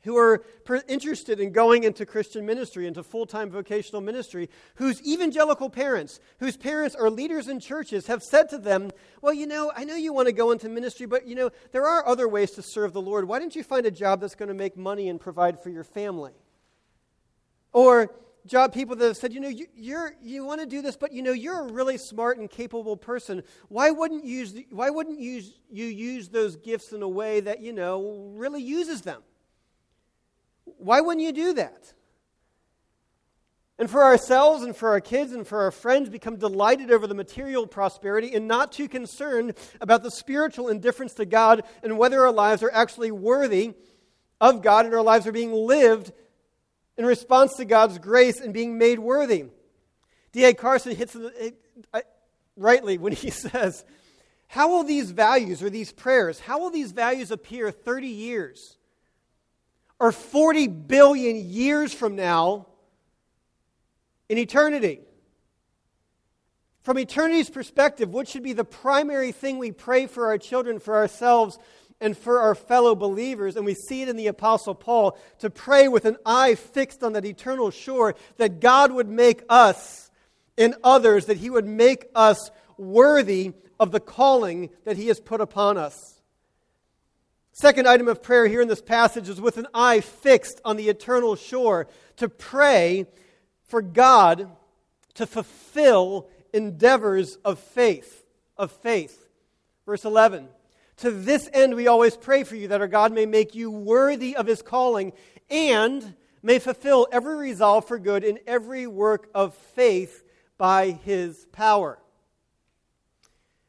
who 0.06 0.16
are 0.18 0.40
per- 0.64 0.84
interested 0.88 1.40
in 1.40 1.52
going 1.52 1.84
into 1.84 2.06
Christian 2.06 2.46
ministry, 2.46 2.88
into 2.88 3.04
full 3.04 3.26
time 3.26 3.50
vocational 3.50 4.02
ministry, 4.02 4.50
whose 4.76 5.06
evangelical 5.06 5.70
parents, 5.70 6.20
whose 6.40 6.56
parents 6.56 6.96
are 6.96 7.10
leaders 7.10 7.48
in 7.48 7.60
churches, 7.60 8.08
have 8.08 8.24
said 8.24 8.48
to 8.50 8.58
them, 8.58 8.92
Well, 9.22 9.34
you 9.34 9.48
know, 9.48 9.72
I 9.76 9.84
know 9.84 9.96
you 9.96 10.14
want 10.14 10.28
to 10.28 10.32
go 10.32 10.52
into 10.52 10.70
ministry, 10.70 11.08
but 11.08 11.28
you 11.28 11.36
know, 11.36 11.50
there 11.72 11.86
are 11.86 12.08
other 12.08 12.28
ways 12.28 12.52
to 12.52 12.62
serve 12.62 12.94
the 12.94 13.02
Lord. 13.02 13.28
Why 13.28 13.40
don't 13.40 13.56
you 13.56 13.64
find 13.64 13.86
a 13.86 13.92
job 13.92 14.22
that's 14.22 14.36
going 14.36 14.50
to 14.50 14.56
make 14.56 14.78
money 14.78 15.10
and 15.10 15.20
provide 15.20 15.62
for 15.62 15.70
your 15.70 15.84
family? 15.84 16.34
Or, 17.74 18.12
job 18.46 18.74
people 18.74 18.96
that 18.96 19.06
have 19.06 19.18
said, 19.18 19.34
you 19.34 19.40
know, 19.40 19.50
you, 19.50 19.66
you're, 19.76 20.16
you 20.22 20.46
want 20.46 20.62
to 20.62 20.68
do 20.68 20.82
this, 20.82 20.96
but 20.96 21.12
you 21.12 21.24
know, 21.24 21.32
you're 21.32 21.68
a 21.68 21.72
really 21.72 21.98
smart 21.98 22.38
and 22.38 22.50
capable 22.50 22.96
person. 22.96 23.44
Why 23.70 23.90
wouldn't, 23.90 24.24
use, 24.24 24.54
why 24.70 24.90
wouldn't 24.90 25.20
use, 25.20 25.60
you 25.72 25.86
use 25.86 26.30
those 26.30 26.56
gifts 26.56 26.94
in 26.94 27.02
a 27.02 27.10
way 27.10 27.40
that, 27.40 27.62
you 27.62 27.74
know, 27.74 28.32
really 28.36 28.62
uses 28.62 29.02
them? 29.02 29.24
Why 30.86 31.02
wouldn't 31.02 31.26
you 31.26 31.32
do 31.32 31.54
that? 31.54 31.94
And 33.80 33.90
for 33.90 34.04
ourselves 34.04 34.64
and 34.64 34.76
for 34.76 34.90
our 34.90 35.02
kids 35.02 35.34
and 35.34 35.46
for 35.46 35.64
our 35.64 35.72
friends, 35.72 36.10
become 36.10 36.38
delighted 36.38 36.92
over 36.92 37.08
the 37.08 37.16
material 37.16 37.66
prosperity 37.66 38.36
and 38.36 38.48
not 38.48 38.72
too 38.72 38.88
concerned 38.88 39.56
about 39.82 40.04
the 40.04 40.12
spiritual 40.12 40.70
indifference 40.70 41.16
to 41.16 41.26
God 41.26 41.64
and 41.84 41.98
whether 41.98 42.22
our 42.22 42.32
lives 42.32 42.62
are 42.62 42.72
actually 42.72 43.12
worthy 43.12 43.74
of 44.40 44.62
God 44.62 44.86
and 44.86 44.94
our 44.94 45.02
lives 45.02 45.26
are 45.26 45.32
being 45.32 45.52
lived 45.52 46.14
in 46.98 47.06
response 47.06 47.56
to 47.56 47.66
God's 47.66 47.98
grace 47.98 48.40
and 48.40 48.54
being 48.54 48.78
made 48.78 49.00
worthy. 49.00 49.46
D.A. 50.34 50.54
Carson 50.54 50.96
hits 50.96 51.16
it 51.16 51.58
rightly 52.56 53.00
when 53.00 53.12
he 53.12 53.30
says, 53.32 53.84
How 54.48 54.70
will 54.70 54.84
these 54.84 55.10
values 55.10 55.64
or 55.64 55.72
these 55.72 55.92
prayers, 55.92 56.40
how 56.40 56.60
will 56.60 56.70
these 56.70 56.92
values 56.92 57.32
appear 57.32 57.72
30 57.72 58.08
years 58.08 58.78
or 60.00 60.12
40 60.12 60.68
billion 60.68 61.38
years 61.38 61.94
from 61.94 62.16
now 62.16 62.68
in 64.30 64.38
eternity? 64.38 65.02
From 66.84 67.00
eternity's 67.00 67.50
perspective, 67.50 68.14
what 68.14 68.28
should 68.28 68.44
be 68.44 68.54
the 68.54 68.64
primary 68.64 69.32
thing 69.32 69.58
we 69.58 69.72
pray 69.72 70.06
for 70.06 70.28
our 70.28 70.38
children, 70.38 70.80
for 70.80 70.96
ourselves, 70.96 71.58
and 72.02 72.18
for 72.18 72.42
our 72.42 72.56
fellow 72.56 72.96
believers. 72.96 73.56
And 73.56 73.66
we 73.66 73.74
see 73.74 74.02
it 74.02 74.10
in 74.10 74.18
the 74.18 74.28
Apostle 74.28 74.76
Paul 74.76 75.18
to 75.40 75.50
pray 75.50 75.88
with 75.88 76.06
an 76.06 76.18
eye 76.26 76.56
fixed 76.56 77.04
on 77.04 77.14
that 77.14 77.26
eternal 77.26 77.72
shore 77.72 78.16
that 78.38 78.60
God 78.60 78.92
would 78.92 79.10
make 79.10 79.44
us 79.50 80.12
and 80.58 80.76
others, 80.84 81.26
that 81.26 81.38
He 81.38 81.50
would 81.50 81.66
make 81.66 82.06
us 82.16 82.52
worthy 82.78 83.54
of 83.80 83.92
the 83.92 84.00
calling 84.00 84.70
that 84.84 84.98
He 84.98 85.08
has 85.08 85.20
put 85.20 85.42
upon 85.42 85.78
us. 85.78 86.15
Second 87.58 87.88
item 87.88 88.10
of 88.10 88.22
prayer 88.22 88.48
here 88.48 88.60
in 88.60 88.68
this 88.68 88.82
passage 88.82 89.30
is 89.30 89.40
with 89.40 89.56
an 89.56 89.68
eye 89.74 90.02
fixed 90.02 90.60
on 90.66 90.76
the 90.76 90.90
eternal 90.90 91.38
shore 91.38 91.88
to 92.18 92.28
pray 92.28 93.06
for 93.64 93.82
God 93.82 94.52
to 95.14 95.26
fulfill 95.26 96.28
endeavors 96.52 97.38
of 97.46 97.58
faith, 97.58 98.26
of 98.58 98.74
faith. 98.74 99.30
Verse 99.86 100.04
11. 100.04 100.50
To 100.98 101.12
this 101.12 101.50
end, 101.54 101.76
we 101.76 101.88
always 101.88 102.18
pray 102.18 102.44
for 102.44 102.58
you 102.58 102.68
that 102.68 102.82
our 102.82 102.90
God 102.90 103.14
may 103.14 103.26
make 103.26 103.56
you 103.56 103.72
worthy 103.72 104.36
of 104.36 104.48
his 104.48 104.62
calling 104.62 105.14
and 105.50 106.14
may 106.44 106.60
fulfill 106.60 107.08
every 107.10 107.38
resolve 107.38 107.88
for 107.88 107.98
good 107.98 108.26
in 108.26 108.38
every 108.46 108.86
work 108.86 109.30
of 109.34 109.54
faith 109.54 110.26
by 110.58 110.92
his 110.92 111.48
power. 111.54 112.00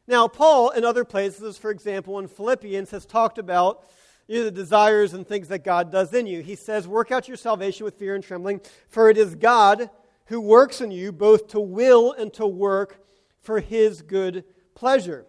Now, 0.06 0.28
Paul, 0.28 0.70
in 0.70 0.84
other 0.84 1.04
places, 1.04 1.58
for 1.58 1.70
example, 1.70 2.18
in 2.18 2.28
Philippians, 2.28 2.90
has 2.92 3.04
talked 3.06 3.38
about 3.38 3.84
you 4.28 4.38
know, 4.38 4.44
the 4.44 4.50
desires 4.50 5.14
and 5.14 5.26
things 5.26 5.48
that 5.48 5.64
God 5.64 5.90
does 5.90 6.12
in 6.14 6.26
you. 6.26 6.42
He 6.42 6.54
says, 6.54 6.86
Work 6.86 7.10
out 7.10 7.28
your 7.28 7.36
salvation 7.36 7.84
with 7.84 7.98
fear 7.98 8.14
and 8.14 8.22
trembling, 8.22 8.60
for 8.88 9.10
it 9.10 9.18
is 9.18 9.34
God 9.34 9.90
who 10.26 10.40
works 10.40 10.80
in 10.80 10.90
you 10.90 11.12
both 11.12 11.48
to 11.48 11.60
will 11.60 12.12
and 12.12 12.32
to 12.34 12.46
work 12.46 13.04
for 13.40 13.60
his 13.60 14.02
good 14.02 14.44
pleasure. 14.74 15.26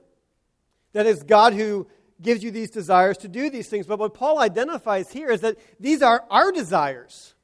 That 0.94 1.06
is 1.06 1.24
God 1.24 1.54
who 1.54 1.88
gives 2.22 2.44
you 2.44 2.52
these 2.52 2.72
desires 2.72 3.18
to 3.20 3.28
do 3.28 3.50
these 3.50 3.68
things. 3.68 3.86
But 3.86 4.00
what 4.00 4.14
Paul 4.14 4.40
identifies 4.40 5.12
here 5.12 5.30
is 5.30 5.42
that 5.42 5.58
these 5.80 6.02
are 6.02 6.26
our 6.30 6.52
desires. 6.52 7.36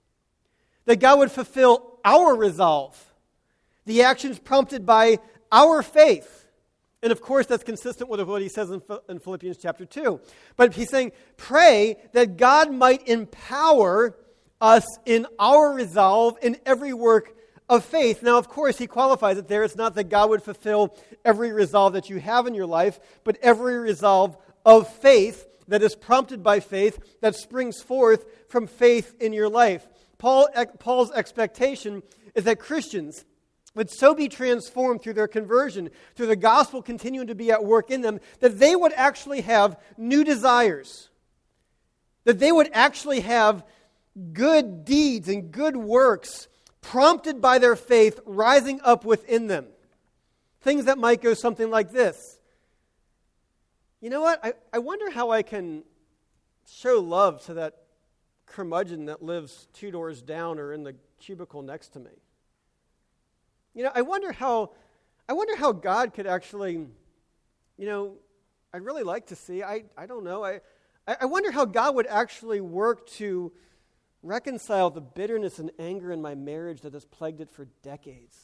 That 0.85 0.99
God 0.99 1.19
would 1.19 1.31
fulfill 1.31 1.99
our 2.03 2.35
resolve, 2.35 3.13
the 3.85 4.03
actions 4.03 4.39
prompted 4.39 4.85
by 4.85 5.19
our 5.51 5.81
faith. 5.81 6.42
And 7.03 7.11
of 7.11 7.21
course, 7.21 7.45
that's 7.45 7.63
consistent 7.63 8.09
with 8.09 8.21
what 8.21 8.41
he 8.41 8.47
says 8.47 8.71
in, 8.71 9.19
Philippians 9.19 9.57
chapter 9.57 9.85
2. 9.85 10.19
But 10.55 10.73
he's 10.73 10.89
saying, 10.89 11.11
pray 11.37 11.97
that 12.13 12.37
God 12.37 12.71
might 12.71 13.07
empower 13.07 14.17
us 14.61 14.85
in 15.05 15.27
our 15.37 15.73
resolve 15.73 16.37
in 16.41 16.57
every 16.65 16.93
work 16.93 17.35
of 17.67 17.83
faith. 17.83 18.23
Now, 18.23 18.37
of 18.37 18.47
course, 18.47 18.77
he 18.77 18.87
qualifies 18.87 19.37
it 19.37 19.49
there. 19.49 19.63
It's 19.63 19.75
not 19.75 19.95
that 19.95 20.05
God 20.05 20.29
would 20.29 20.43
fulfill 20.43 20.97
every 21.25 21.51
resolve 21.51 21.93
that 21.93 22.09
you 22.09 22.19
have 22.19 22.47
in 22.47 22.55
your 22.55 22.65
life, 22.65 22.99
but 23.25 23.37
every 23.41 23.77
resolve 23.77 24.37
of 24.65 24.87
faith 24.87 25.45
that 25.67 25.81
is 25.81 25.95
prompted 25.95 26.41
by 26.41 26.61
faith, 26.61 27.17
that 27.21 27.35
springs 27.35 27.81
forth 27.81 28.25
from 28.47 28.67
faith 28.67 29.13
in 29.19 29.33
your 29.33 29.49
life. 29.49 29.87
Paul, 30.17 30.47
Paul's 30.79 31.11
expectation 31.11 32.01
is 32.33 32.45
that 32.45 32.59
Christians 32.59 33.25
would 33.75 33.89
so 33.89 34.13
be 34.13 34.29
transformed 34.29 35.01
through 35.01 35.13
their 35.13 35.27
conversion, 35.27 35.89
through 36.15 36.27
the 36.27 36.35
gospel 36.35 36.81
continuing 36.81 37.27
to 37.27 37.35
be 37.35 37.51
at 37.51 37.65
work 37.65 37.89
in 37.89 38.01
them, 38.01 38.19
that 38.39 38.59
they 38.59 38.75
would 38.75 38.93
actually 38.93 39.41
have 39.41 39.79
new 39.97 40.23
desires, 40.23 41.09
that 42.23 42.39
they 42.39 42.51
would 42.51 42.69
actually 42.73 43.21
have 43.21 43.65
good 44.31 44.85
deeds 44.85 45.27
and 45.27 45.51
good 45.51 45.75
works 45.75 46.47
prompted 46.81 47.41
by 47.41 47.57
their 47.57 47.75
faith 47.75 48.19
rising 48.25 48.79
up 48.83 49.05
within 49.05 49.47
them. 49.47 49.65
Things 50.61 50.85
that 50.85 50.97
might 50.97 51.21
go 51.21 51.33
something 51.33 51.69
like 51.69 51.91
this 51.91 52.37
You 54.01 54.09
know 54.09 54.21
what? 54.21 54.39
I, 54.43 54.53
I 54.71 54.79
wonder 54.79 55.09
how 55.09 55.31
I 55.31 55.41
can 55.41 55.83
show 56.69 56.99
love 56.99 57.43
to 57.45 57.55
that 57.55 57.77
curmudgeon 58.45 59.05
that 59.05 59.23
lives 59.23 59.67
two 59.73 59.91
doors 59.91 60.21
down 60.21 60.59
or 60.59 60.73
in 60.73 60.83
the 60.83 60.95
cubicle 61.19 61.61
next 61.61 61.89
to 61.89 61.99
me. 61.99 62.11
You 63.73 63.83
know, 63.83 63.91
I 63.93 64.01
wonder 64.03 64.31
how 64.31 64.71
I 65.27 65.33
wonder 65.33 65.55
how 65.55 65.71
God 65.71 66.13
could 66.13 66.27
actually, 66.27 66.85
you 67.77 67.85
know, 67.85 68.15
I'd 68.73 68.83
really 68.83 69.03
like 69.03 69.27
to 69.27 69.35
see. 69.35 69.63
I, 69.63 69.85
I 69.97 70.05
don't 70.05 70.23
know. 70.23 70.43
I, 70.43 70.59
I 71.07 71.25
wonder 71.25 71.51
how 71.51 71.65
God 71.65 71.95
would 71.95 72.07
actually 72.07 72.59
work 72.59 73.07
to 73.11 73.51
reconcile 74.21 74.89
the 74.89 75.01
bitterness 75.01 75.59
and 75.59 75.71
anger 75.79 76.11
in 76.11 76.21
my 76.21 76.35
marriage 76.35 76.81
that 76.81 76.93
has 76.93 77.05
plagued 77.05 77.41
it 77.41 77.49
for 77.49 77.67
decades. 77.83 78.37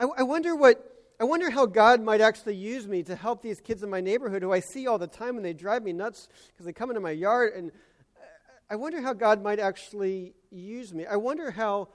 I, 0.00 0.06
I, 0.18 0.22
wonder 0.24 0.54
what. 0.54 0.82
I 1.18 1.24
wonder 1.24 1.48
how 1.48 1.64
God 1.64 2.02
might 2.02 2.20
actually 2.20 2.56
use 2.56 2.86
me 2.86 3.02
to 3.04 3.16
help 3.16 3.40
these 3.40 3.60
kids 3.60 3.82
in 3.82 3.88
my 3.88 4.00
neighborhood 4.00 4.42
who 4.42 4.52
I 4.52 4.60
see 4.60 4.86
all 4.86 4.98
the 4.98 5.06
time 5.06 5.36
and 5.36 5.44
they 5.44 5.54
drive 5.54 5.82
me 5.82 5.92
nuts 5.92 6.28
because 6.48 6.66
they 6.66 6.72
come 6.72 6.90
into 6.90 7.00
my 7.00 7.12
yard. 7.12 7.54
And 7.54 7.70
uh, 7.70 8.24
I 8.68 8.76
wonder 8.76 9.00
how 9.00 9.14
God 9.14 9.42
might 9.42 9.58
actually 9.58 10.34
use 10.50 10.92
me. 10.92 11.06
I 11.06 11.16
wonder 11.16 11.50
how 11.50 11.88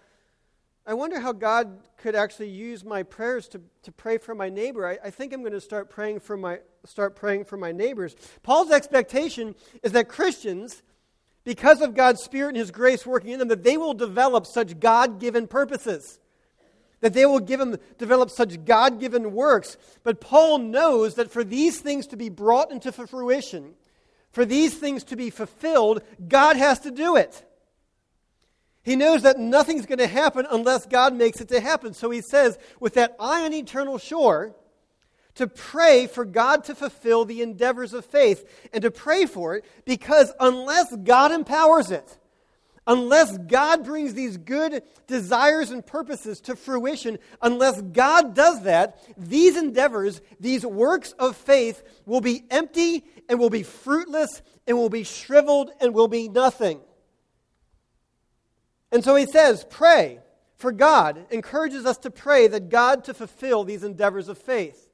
I 0.85 0.95
wonder 0.95 1.19
how 1.19 1.31
God 1.31 1.79
could 1.97 2.15
actually 2.15 2.49
use 2.49 2.83
my 2.83 3.03
prayers 3.03 3.47
to, 3.49 3.61
to 3.83 3.91
pray 3.91 4.17
for 4.17 4.33
my 4.33 4.49
neighbor. 4.49 4.87
I, 4.87 4.97
I 5.03 5.09
think 5.11 5.31
I'm 5.31 5.41
going 5.41 5.53
to 5.53 5.61
start 5.61 5.89
praying 5.89 6.21
for 6.21 6.35
my 6.35 6.59
start 6.85 7.15
praying 7.15 7.45
for 7.45 7.57
my 7.57 7.71
neighbors. 7.71 8.15
Paul's 8.41 8.71
expectation 8.71 9.53
is 9.83 9.91
that 9.91 10.09
Christians, 10.09 10.81
because 11.43 11.79
of 11.81 11.93
God's 11.93 12.23
Spirit 12.23 12.49
and 12.49 12.57
His 12.57 12.71
grace 12.71 13.05
working 13.05 13.29
in 13.29 13.39
them, 13.39 13.49
that 13.49 13.63
they 13.63 13.77
will 13.77 13.93
develop 13.93 14.47
such 14.47 14.79
God-given 14.79 15.47
purposes. 15.47 16.19
That 17.01 17.13
they 17.13 17.27
will 17.27 17.39
give 17.39 17.59
them, 17.59 17.77
develop 17.99 18.31
such 18.31 18.65
God 18.65 18.99
given 18.99 19.33
works. 19.33 19.77
But 20.03 20.21
Paul 20.21 20.57
knows 20.57 21.15
that 21.15 21.31
for 21.31 21.43
these 21.43 21.79
things 21.79 22.07
to 22.07 22.17
be 22.17 22.29
brought 22.29 22.71
into 22.71 22.91
fruition, 22.91 23.73
for 24.31 24.45
these 24.45 24.75
things 24.75 25.03
to 25.05 25.15
be 25.15 25.29
fulfilled, 25.29 26.01
God 26.27 26.57
has 26.57 26.79
to 26.79 26.91
do 26.91 27.15
it. 27.15 27.45
He 28.83 28.95
knows 28.95 29.21
that 29.21 29.39
nothing's 29.39 29.85
going 29.85 29.99
to 29.99 30.07
happen 30.07 30.47
unless 30.49 30.85
God 30.85 31.13
makes 31.13 31.39
it 31.39 31.49
to 31.49 31.59
happen. 31.59 31.93
So 31.93 32.09
he 32.09 32.21
says, 32.21 32.57
with 32.79 32.95
that 32.95 33.15
eye 33.19 33.45
on 33.45 33.53
eternal 33.53 33.97
shore, 33.97 34.55
to 35.35 35.47
pray 35.47 36.07
for 36.07 36.25
God 36.25 36.65
to 36.65 36.75
fulfill 36.75 37.25
the 37.25 37.41
endeavors 37.41 37.93
of 37.93 38.05
faith 38.05 38.67
and 38.73 38.81
to 38.81 38.91
pray 38.91 39.25
for 39.25 39.55
it 39.55 39.65
because 39.85 40.33
unless 40.39 40.93
God 40.97 41.31
empowers 41.31 41.91
it, 41.91 42.17
unless 42.85 43.37
God 43.37 43.85
brings 43.85 44.13
these 44.13 44.37
good 44.37 44.83
desires 45.07 45.71
and 45.71 45.85
purposes 45.85 46.41
to 46.41 46.55
fruition, 46.55 47.19
unless 47.41 47.81
God 47.81 48.35
does 48.35 48.63
that, 48.63 48.99
these 49.17 49.55
endeavors, 49.55 50.21
these 50.39 50.65
works 50.65 51.13
of 51.13 51.37
faith 51.37 51.83
will 52.05 52.21
be 52.21 52.43
empty 52.49 53.05
and 53.29 53.39
will 53.39 53.49
be 53.49 53.63
fruitless 53.63 54.41
and 54.67 54.77
will 54.77 54.89
be 54.89 55.03
shriveled 55.03 55.71
and 55.79 55.93
will 55.93 56.07
be 56.07 56.27
nothing. 56.27 56.81
And 58.91 59.03
so 59.03 59.15
he 59.15 59.25
says, 59.25 59.65
pray 59.69 60.19
for 60.57 60.71
God, 60.71 61.25
encourages 61.31 61.85
us 61.85 61.97
to 61.99 62.11
pray 62.11 62.47
that 62.47 62.69
God 62.69 63.03
to 63.05 63.13
fulfill 63.13 63.63
these 63.63 63.83
endeavors 63.83 64.27
of 64.27 64.37
faith. 64.37 64.89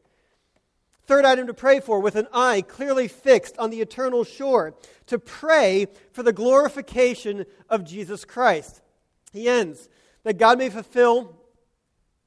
Third 1.06 1.26
item 1.26 1.48
to 1.48 1.54
pray 1.54 1.80
for, 1.80 2.00
with 2.00 2.16
an 2.16 2.28
eye 2.34 2.62
clearly 2.62 3.08
fixed 3.08 3.58
on 3.58 3.70
the 3.70 3.82
eternal 3.82 4.24
shore, 4.24 4.76
to 5.08 5.18
pray 5.18 5.88
for 6.12 6.22
the 6.22 6.34
glorification 6.34 7.46
of 7.70 7.86
Jesus 7.86 8.26
Christ. 8.26 8.82
He 9.32 9.48
ends 9.48 9.90
that 10.24 10.38
God 10.38 10.58
may 10.58 10.70
fulfill, 10.70 11.38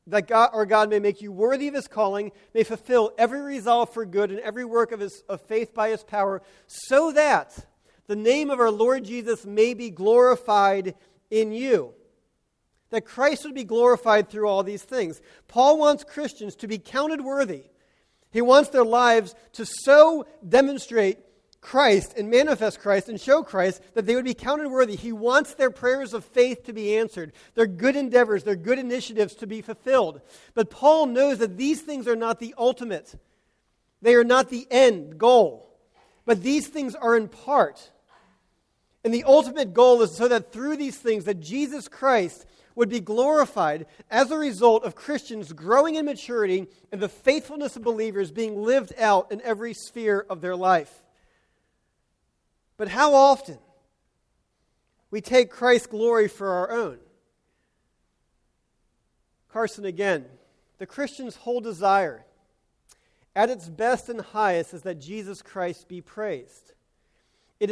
that 0.07 0.27
God, 0.27 0.50
or 0.55 0.65
God 0.65 0.89
may 0.89 0.99
make 0.99 1.21
you 1.21 1.31
worthy 1.31 1.69
of 1.69 1.75
his 1.75 1.89
calling, 1.89 2.33
may 2.55 2.65
fulfill 2.65 3.12
every 3.19 3.43
resolve 3.43 3.93
for 3.93 4.07
good 4.07 4.31
and 4.31 4.41
every 4.41 4.65
work 4.65 4.93
of, 4.93 5.00
his, 5.00 5.23
of 5.29 5.43
faith 5.43 5.75
by 5.75 5.91
his 5.91 6.03
power, 6.03 6.41
so 6.67 7.12
that 7.12 7.67
the 8.07 8.17
name 8.17 8.50
of 8.50 8.61
our 8.61 8.71
Lord 8.71 9.05
Jesus 9.05 9.45
may 9.45 9.75
be 9.75 9.91
glorified 9.91 10.95
in 11.31 11.53
you. 11.53 11.95
That 12.91 13.05
Christ 13.05 13.45
would 13.45 13.55
be 13.55 13.65
glorified 13.65 14.29
through 14.29 14.49
all 14.49 14.63
these 14.63 14.83
things. 14.83 15.21
Paul 15.47 15.79
wants 15.79 16.05
Christians 16.05 16.57
to 16.57 16.69
be 16.69 16.79
counted 16.79 17.21
worthy. 17.21 17.65
He 18.33 18.43
wants 18.43 18.71
their 18.71 18.85
lives 18.85 19.35
to 19.55 19.65
so 19.65 20.27
demonstrate 20.47 21.19
Christ 21.61 22.15
and 22.17 22.31
manifest 22.31 22.81
Christ 22.81 23.09
and 23.09 23.21
show 23.21 23.43
Christ 23.43 23.83
that 23.95 24.07
they 24.07 24.15
would 24.15 24.25
be 24.25 24.35
counted 24.35 24.69
worthy. 24.69 24.97
He 24.97 25.13
wants 25.13 25.55
their 25.55 25.71
prayers 25.71 26.15
of 26.15 26.25
faith 26.25 26.65
to 26.65 26.73
be 26.73 26.97
answered, 26.97 27.33
their 27.55 27.67
good 27.67 27.97
endeavors, 27.97 28.45
their 28.45 28.57
good 28.57 28.79
initiatives 28.79 29.35
to 29.37 29.47
be 29.47 29.61
fulfilled. 29.61 30.23
But 30.55 30.71
Paul 30.71 31.07
knows 31.07 31.39
that 31.39 31.59
these 31.59 31.83
things 31.83 32.09
are 32.09 32.17
not 32.17 32.41
the 32.41 32.55
ultimate, 32.57 33.15
they 34.01 34.15
are 34.15 34.25
not 34.25 34.49
the 34.49 34.67
end 34.71 35.19
goal. 35.19 35.67
But 36.25 36.43
these 36.43 36.69
things 36.69 36.95
are 36.95 37.17
in 37.17 37.29
part. 37.29 37.91
And 39.04 39.14
the 39.14 39.25
ultimate 39.25 39.73
goal 39.73 40.02
is 40.02 40.14
so 40.14 40.28
that 40.28 40.52
through 40.52 40.76
these 40.76 40.97
things 40.97 41.25
that 41.25 41.40
Jesus 41.40 41.88
Christ 41.88 42.47
would 42.75 42.88
be 42.88 43.00
glorified 43.00 43.87
as 44.11 44.30
a 44.30 44.38
result 44.38 44.85
of 44.85 44.95
Christians 44.95 45.52
growing 45.52 45.97
in 45.97 46.04
maturity 46.04 46.66
and 46.92 47.00
the 47.00 47.09
faithfulness 47.09 47.76
of 47.76 47.83
believers 47.83 48.30
being 48.30 48.62
lived 48.62 48.92
out 48.99 49.33
in 49.33 49.40
every 49.42 49.75
sphere 49.75 50.25
of 50.28 50.40
their 50.40 50.57
life. 50.57 51.02
But 52.76 52.89
how 52.89 53.15
often 53.15 53.58
we 55.10 55.21
take 55.21 55.50
Christ's 55.50 55.89
glory 55.89 56.28
for 56.28 56.49
our 56.50 56.71
own? 56.71 56.99
Carson 59.52 59.84
again. 59.84 60.26
The 60.78 60.86
Christian's 60.86 61.36
whole 61.36 61.60
desire, 61.60 62.25
at 63.36 63.50
its 63.50 63.69
best 63.69 64.08
and 64.08 64.21
highest, 64.21 64.73
is 64.73 64.82
that 64.82 64.99
Jesus 64.99 65.43
Christ 65.43 65.89
be 65.89 66.00
praised. 66.00 66.73
It 67.61 67.71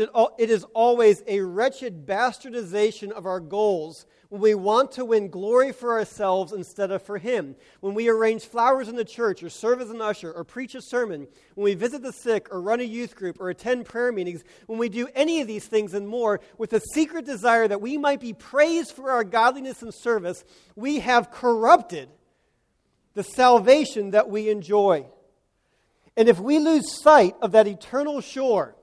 is, 0.51 0.65
always 0.75 1.23
a 1.27 1.41
wretched 1.41 2.05
bastardization 2.05 3.11
of 3.11 3.25
our 3.25 3.41
goals 3.41 4.05
when 4.29 4.43
we 4.43 4.55
want 4.55 4.93
to 4.93 5.05
win 5.07 5.31
glory 5.31 5.73
for 5.73 5.99
ourselves 5.99 6.53
instead 6.53 6.91
of 6.91 7.03
for 7.03 7.17
Him. 7.17 7.57
When 7.81 7.95
we 7.95 8.11
arrange 8.11 8.45
flowers 8.45 8.89
in 8.89 8.97
the 8.97 9.05
church, 9.05 9.43
or 9.43 9.49
serve 9.49 9.81
as 9.81 9.89
an 9.89 10.03
usher, 10.03 10.31
or 10.31 10.45
preach 10.45 10.75
a 10.75 10.83
sermon, 10.83 11.27
when 11.55 11.65
we 11.65 11.75
visit 11.75 12.03
the 12.03 12.13
sick, 12.13 12.49
or 12.51 12.61
run 12.61 12.81
a 12.81 12.85
youth 12.85 13.17
group, 13.17 13.41
or 13.41 13.49
attend 13.49 13.87
prayer 13.87 14.13
meetings, 14.13 14.45
when 14.67 14.79
we 14.79 14.91
do 14.91 15.09
any 15.15 15.41
of 15.41 15.47
these 15.47 15.65
things 15.67 15.95
and 15.95 16.07
more 16.07 16.41
with 16.59 16.75
a 16.75 16.83
secret 16.93 17.25
desire 17.25 17.67
that 17.67 17.81
we 17.81 17.97
might 17.97 18.21
be 18.21 18.35
praised 18.35 18.93
for 18.93 19.11
our 19.11 19.25
godliness 19.25 19.81
and 19.81 19.95
service, 19.95 20.45
we 20.77 20.99
have 20.99 21.31
corrupted 21.31 22.11
the 23.15 23.25
salvation 23.25 24.11
that 24.11 24.29
we 24.29 24.51
enjoy. 24.51 25.07
And 26.15 26.29
if 26.29 26.39
we 26.39 26.59
lose 26.59 27.01
sight 27.01 27.37
of 27.41 27.53
that 27.53 27.67
eternal 27.67 28.21
shore, 28.21 28.75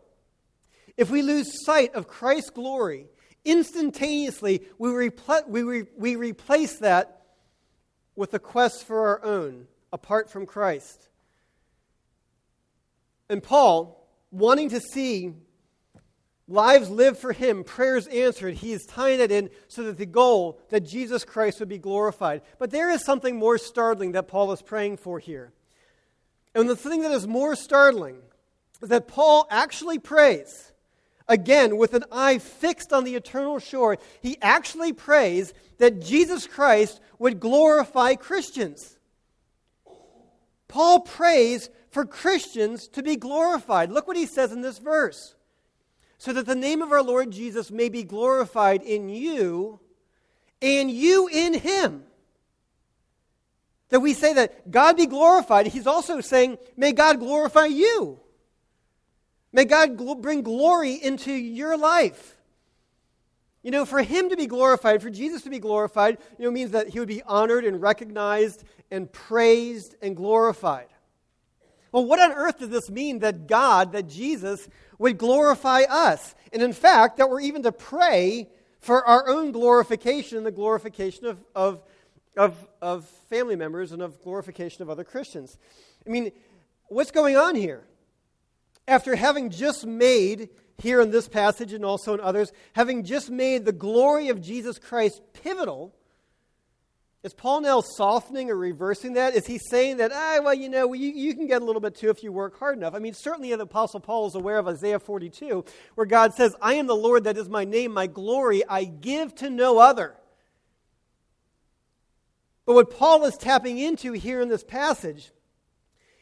if 0.98 1.10
we 1.10 1.22
lose 1.22 1.66
sight 1.66 1.94
of 1.94 2.08
Christ's 2.08 2.50
glory, 2.50 3.08
instantaneously 3.44 4.62
we, 4.78 4.90
repl- 4.90 5.48
we, 5.48 5.64
re- 5.64 5.86
we 5.98 6.16
replace 6.16 6.80
that 6.80 7.24
with 8.16 8.34
a 8.34 8.40
quest 8.40 8.86
for 8.86 9.08
our 9.08 9.24
own, 9.24 9.68
apart 9.92 10.30
from 10.30 10.46
Christ. 10.46 11.10
And 13.30 13.42
Paul, 13.42 14.08
wanting 14.32 14.70
to 14.70 14.80
see 14.80 15.34
lives 16.48 16.90
lived 16.90 17.18
for 17.18 17.34
him, 17.34 17.64
prayers 17.64 18.08
answered, 18.08 18.56
he 18.56 18.72
is 18.72 18.86
tying 18.86 19.20
it 19.20 19.32
in 19.32 19.50
so 19.68 19.84
that 19.84 19.98
the 19.98 20.06
goal 20.06 20.60
that 20.70 20.82
Jesus 20.82 21.26
Christ 21.26 21.60
would 21.60 21.70
be 21.70 21.78
glorified. 21.78 22.42
But 22.60 22.72
there 22.72 22.92
is 22.92 23.04
something 23.04 23.36
more 23.36 23.58
startling 23.58 24.14
that 24.14 24.28
Paul 24.28 24.52
is 24.52 24.62
praying 24.62 24.98
for 24.98 25.20
here. 25.20 25.52
And 26.54 26.70
the 26.70 26.76
thing 26.76 27.02
that 27.02 27.12
is 27.12 27.28
more 27.28 27.56
startling 27.56 28.18
is 28.82 28.90
that 28.90 29.08
Paul 29.08 29.48
actually 29.50 30.00
prays 30.00 30.72
Again, 31.28 31.78
with 31.78 31.94
an 31.94 32.04
eye 32.12 32.38
fixed 32.38 32.94
on 32.94 33.04
the 33.04 33.16
eternal 33.16 33.60
shore, 33.60 33.98
he 34.22 34.38
actually 34.42 34.94
prays 34.94 35.54
that 35.80 36.02
Jesus 36.02 36.46
Christ 36.46 37.00
would 37.18 37.40
glorify 37.40 38.16
Christians. 38.16 38.98
Paul 40.68 41.02
prays 41.02 41.70
for 41.90 42.06
Christians 42.06 42.88
to 42.90 43.02
be 43.02 43.16
glorified. 43.16 43.92
Look 43.92 44.08
what 44.08 44.18
he 44.18 44.26
says 44.26 44.52
in 44.52 44.62
this 44.62 44.78
verse. 44.78 45.36
So 46.18 46.32
that 46.34 46.46
the 46.46 46.56
name 46.56 46.82
of 46.82 46.92
our 46.92 47.04
Lord 47.04 47.32
Jesus 47.32 47.72
may 47.72 47.90
be 47.90 48.04
glorified 48.04 48.84
in 48.84 49.10
you 49.10 49.80
and 50.62 50.92
you 50.92 51.28
in 51.28 51.54
him. 51.54 52.04
That 53.90 54.00
we 54.00 54.14
say 54.14 54.34
that 54.34 54.70
God 54.72 54.98
be 54.98 55.06
glorified, 55.06 55.68
he's 55.68 55.88
also 55.88 56.22
saying, 56.22 56.58
may 56.76 56.92
God 56.92 57.20
glorify 57.20 57.66
you. 57.66 58.20
May 59.56 59.64
God 59.64 60.22
bring 60.22 60.42
glory 60.42 60.96
into 60.96 61.32
your 61.32 61.78
life. 61.78 62.36
You 63.64 63.72
know, 63.72 63.86
for 63.86 64.04
him 64.04 64.30
to 64.30 64.36
be 64.36 64.48
glorified, 64.48 65.02
for 65.02 65.10
Jesus 65.10 65.44
to 65.44 65.50
be 65.50 65.60
glorified, 65.60 66.18
you 66.38 66.44
know, 66.44 66.52
means 66.52 66.72
that 66.72 66.90
he 66.90 67.00
would 67.00 67.08
be 67.08 67.24
honored 67.24 67.64
and 67.64 67.82
recognized 67.82 68.66
and 68.92 69.10
praised 69.10 69.96
and 70.02 70.14
glorified. 70.14 70.88
Well, 71.94 72.06
what 72.06 72.20
on 72.20 72.34
earth 72.34 72.60
does 72.60 72.68
this 72.68 72.90
mean 72.90 73.20
that 73.20 73.48
God, 73.48 73.94
that 73.94 74.10
Jesus, 74.10 74.68
would 75.00 75.18
glorify 75.18 75.84
us? 75.84 76.36
And 76.52 76.62
in 76.62 76.74
fact, 76.74 77.16
that 77.16 77.30
we're 77.30 77.40
even 77.40 77.64
to 77.64 77.72
pray 77.72 78.50
for 78.82 79.06
our 79.08 79.30
own 79.30 79.54
glorification 79.54 80.38
and 80.38 80.46
the 80.46 80.52
glorification 80.52 81.28
of, 81.28 81.40
of, 81.56 81.82
of, 82.36 82.68
of 82.82 83.06
family 83.30 83.56
members 83.56 83.94
and 83.94 84.02
of 84.02 84.22
glorification 84.22 84.82
of 84.82 84.90
other 84.90 85.06
Christians. 85.06 85.58
I 86.06 86.10
mean, 86.10 86.34
what's 86.90 87.12
going 87.12 87.38
on 87.38 87.56
here? 87.56 87.86
After 88.88 89.16
having 89.16 89.50
just 89.50 89.86
made, 89.86 90.50
here 90.78 91.02
in 91.02 91.12
this 91.12 91.28
passage 91.28 91.74
and 91.74 91.86
also 91.86 92.14
in 92.14 92.20
others, 92.20 92.52
having 92.74 93.04
just 93.04 93.30
made 93.30 93.66
the 93.66 93.72
glory 93.72 94.30
of 94.30 94.42
Jesus 94.42 94.78
Christ 94.78 95.22
pivotal, 95.34 95.96
is 97.24 97.34
Paul 97.34 97.62
now 97.62 97.82
softening 97.82 98.52
or 98.52 98.56
reversing 98.56 99.14
that? 99.14 99.34
Is 99.34 99.48
he 99.48 99.58
saying 99.58 99.98
that, 99.98 100.12
ah, 100.14 100.40
well, 100.44 100.54
you 100.54 100.70
know, 100.70 100.94
you, 100.94 101.10
you 101.10 101.34
can 101.34 101.48
get 101.48 101.62
a 101.62 101.66
little 101.66 101.82
bit 101.82 101.96
too 101.96 102.12
if 102.12 102.22
you 102.22 102.32
work 102.32 102.60
hard 102.60 102.78
enough? 102.78 102.94
I 102.94 103.00
mean, 103.00 103.16
certainly 103.16 103.56
the 103.56 103.64
Apostle 103.64 104.00
Paul 104.00 104.28
is 104.28 104.36
aware 104.36 104.60
of 104.60 104.68
Isaiah 104.68 105.00
42, 105.00 105.66
where 105.96 106.06
God 106.06 106.36
says, 106.36 106.56
I 106.62 106.76
am 106.76 106.86
the 106.86 106.96
Lord, 106.96 107.24
that 107.24 107.38
is 107.38 107.50
my 107.50 107.64
name, 107.64 107.94
my 107.94 108.06
glory 108.06 108.62
I 108.70 108.84
give 108.84 109.34
to 109.36 109.50
no 109.50 109.80
other. 109.80 110.16
But 112.68 112.76
what 112.76 112.92
Paul 112.92 113.26
is 113.26 113.38
tapping 113.38 113.80
into 113.80 114.12
here 114.12 114.42
in 114.42 114.50
this 114.50 114.64
passage 114.64 115.32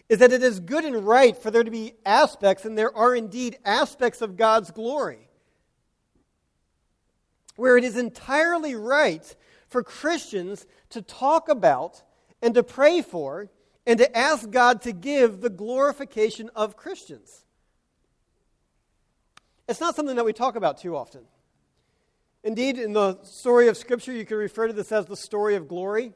is 0.09 0.19
that 0.19 0.31
it 0.31 0.43
is 0.43 0.59
good 0.59 0.85
and 0.85 1.07
right 1.07 1.35
for 1.37 1.49
there 1.49 1.63
to 1.63 1.71
be 1.71 1.93
aspects, 2.05 2.65
and 2.65 2.77
there 2.77 2.95
are 2.95 3.15
indeed 3.15 3.57
aspects 3.65 4.21
of 4.21 4.37
God's 4.37 4.71
glory, 4.71 5.29
where 7.55 7.77
it 7.77 7.83
is 7.83 7.97
entirely 7.97 8.75
right 8.75 9.35
for 9.67 9.83
Christians 9.83 10.65
to 10.89 11.01
talk 11.01 11.49
about 11.49 12.03
and 12.41 12.53
to 12.53 12.63
pray 12.63 13.01
for 13.01 13.49
and 13.85 13.97
to 13.97 14.17
ask 14.17 14.49
God 14.49 14.81
to 14.83 14.91
give 14.91 15.41
the 15.41 15.49
glorification 15.49 16.49
of 16.55 16.77
Christians. 16.77 17.43
It's 19.67 19.79
not 19.79 19.95
something 19.95 20.15
that 20.15 20.25
we 20.25 20.33
talk 20.33 20.55
about 20.55 20.77
too 20.77 20.95
often. 20.95 21.21
Indeed, 22.43 22.77
in 22.77 22.91
the 22.91 23.23
story 23.23 23.69
of 23.69 23.77
Scripture, 23.77 24.11
you 24.11 24.25
can 24.25 24.37
refer 24.37 24.67
to 24.67 24.73
this 24.73 24.91
as 24.91 25.05
the 25.05 25.15
story 25.15 25.55
of 25.55 25.67
glory. 25.67 26.11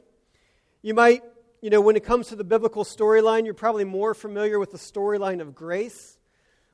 You 0.82 0.94
might, 0.94 1.24
you 1.62 1.70
know, 1.70 1.82
when 1.82 1.96
it 1.96 2.04
comes 2.04 2.28
to 2.28 2.36
the 2.36 2.44
biblical 2.44 2.84
storyline, 2.84 3.46
you're 3.46 3.54
probably 3.54 3.84
more 3.84 4.14
familiar 4.14 4.60
with 4.60 4.72
the 4.72 4.78
storyline 4.78 5.42
of 5.42 5.56
grace, 5.56 6.18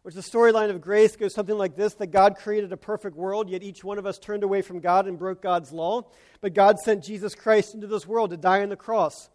which 0.01 0.13
the 0.13 0.21
storyline 0.21 0.69
of 0.69 0.81
grace 0.81 1.15
goes 1.15 1.33
something 1.33 1.57
like 1.57 1.77
this 1.77 1.93
that 1.95 2.07
God 2.07 2.35
created 2.35 2.73
a 2.73 2.77
perfect 2.77 3.15
world, 3.15 3.49
yet 3.49 3.63
each 3.63 3.83
one 3.83 3.97
of 3.97 4.05
us 4.05 4.19
turned 4.19 4.43
away 4.43 4.61
from 4.61 4.81
God 4.81 5.07
and 5.07 5.17
broke 5.17 5.41
God's 5.41 5.71
law. 5.71 6.03
But 6.41 6.53
God 6.53 6.79
sent 6.79 7.03
Jesus 7.03 7.33
Christ 7.33 7.73
into 7.73 7.87
this 7.87 8.05
world 8.05 8.31
to 8.31 8.37
die 8.37 8.61
on 8.61 8.69
the 8.69 8.75
cross. 8.75 9.29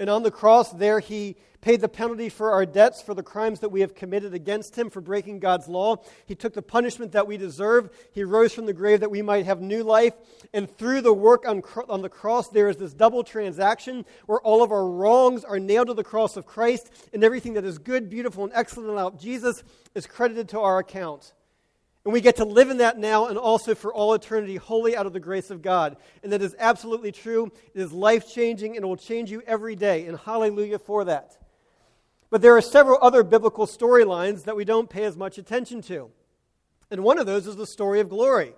And 0.00 0.08
on 0.08 0.22
the 0.22 0.30
cross, 0.30 0.70
there 0.70 1.00
he 1.00 1.36
paid 1.60 1.80
the 1.80 1.88
penalty 1.88 2.28
for 2.28 2.52
our 2.52 2.64
debts, 2.64 3.02
for 3.02 3.14
the 3.14 3.22
crimes 3.22 3.60
that 3.60 3.70
we 3.70 3.80
have 3.80 3.94
committed 3.94 4.32
against 4.32 4.78
him, 4.78 4.90
for 4.90 5.00
breaking 5.00 5.40
God's 5.40 5.66
law. 5.66 5.96
He 6.24 6.36
took 6.36 6.54
the 6.54 6.62
punishment 6.62 7.12
that 7.12 7.26
we 7.26 7.36
deserve. 7.36 7.90
He 8.12 8.22
rose 8.22 8.54
from 8.54 8.66
the 8.66 8.72
grave 8.72 9.00
that 9.00 9.10
we 9.10 9.22
might 9.22 9.44
have 9.44 9.60
new 9.60 9.82
life. 9.82 10.14
And 10.54 10.70
through 10.70 11.00
the 11.00 11.12
work 11.12 11.48
on, 11.48 11.62
on 11.88 12.02
the 12.02 12.08
cross, 12.08 12.48
there 12.48 12.68
is 12.68 12.76
this 12.76 12.94
double 12.94 13.24
transaction 13.24 14.04
where 14.26 14.40
all 14.40 14.62
of 14.62 14.70
our 14.70 14.88
wrongs 14.88 15.42
are 15.42 15.58
nailed 15.58 15.88
to 15.88 15.94
the 15.94 16.04
cross 16.04 16.36
of 16.36 16.46
Christ, 16.46 16.92
and 17.12 17.24
everything 17.24 17.54
that 17.54 17.64
is 17.64 17.78
good, 17.78 18.08
beautiful, 18.08 18.44
and 18.44 18.52
excellent 18.54 18.90
about 18.90 19.18
Jesus 19.18 19.64
is 19.96 20.06
credited 20.06 20.48
to 20.50 20.60
our 20.60 20.78
account. 20.78 21.32
And 22.04 22.12
we 22.12 22.20
get 22.20 22.36
to 22.36 22.44
live 22.44 22.70
in 22.70 22.78
that 22.78 22.98
now 22.98 23.26
and 23.26 23.36
also 23.36 23.74
for 23.74 23.92
all 23.92 24.14
eternity, 24.14 24.56
wholly 24.56 24.96
out 24.96 25.06
of 25.06 25.12
the 25.12 25.20
grace 25.20 25.50
of 25.50 25.62
God. 25.62 25.96
And 26.22 26.32
that 26.32 26.40
is 26.40 26.56
absolutely 26.58 27.12
true. 27.12 27.52
It 27.74 27.80
is 27.80 27.92
life 27.92 28.32
changing 28.32 28.76
and 28.76 28.84
it 28.84 28.86
will 28.86 28.96
change 28.96 29.30
you 29.30 29.42
every 29.46 29.76
day. 29.76 30.06
And 30.06 30.18
hallelujah 30.18 30.78
for 30.78 31.04
that. 31.04 31.36
But 32.30 32.42
there 32.42 32.56
are 32.56 32.62
several 32.62 32.98
other 33.02 33.22
biblical 33.22 33.66
storylines 33.66 34.44
that 34.44 34.56
we 34.56 34.64
don't 34.64 34.88
pay 34.88 35.04
as 35.04 35.16
much 35.16 35.38
attention 35.38 35.82
to. 35.82 36.10
And 36.90 37.02
one 37.04 37.18
of 37.18 37.26
those 37.26 37.46
is 37.46 37.56
the 37.56 37.66
story 37.66 38.00
of 38.00 38.08
glory. 38.08 38.54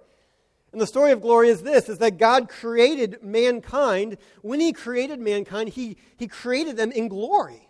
And 0.72 0.80
the 0.80 0.86
story 0.86 1.10
of 1.10 1.20
glory 1.20 1.48
is 1.48 1.62
this 1.62 1.88
is 1.88 1.98
that 1.98 2.18
God 2.18 2.48
created 2.48 3.22
mankind. 3.22 4.18
When 4.42 4.60
he 4.60 4.72
created 4.72 5.18
mankind, 5.18 5.70
he, 5.70 5.96
he 6.16 6.28
created 6.28 6.76
them 6.76 6.92
in 6.92 7.08
glory 7.08 7.68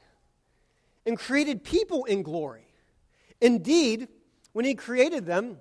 and 1.07 1.19
created 1.19 1.65
people 1.65 2.05
in 2.05 2.23
glory. 2.23 2.67
Indeed, 3.41 4.09
when 4.53 4.65
he 4.65 4.75
created 4.75 5.27
them, 5.27 5.59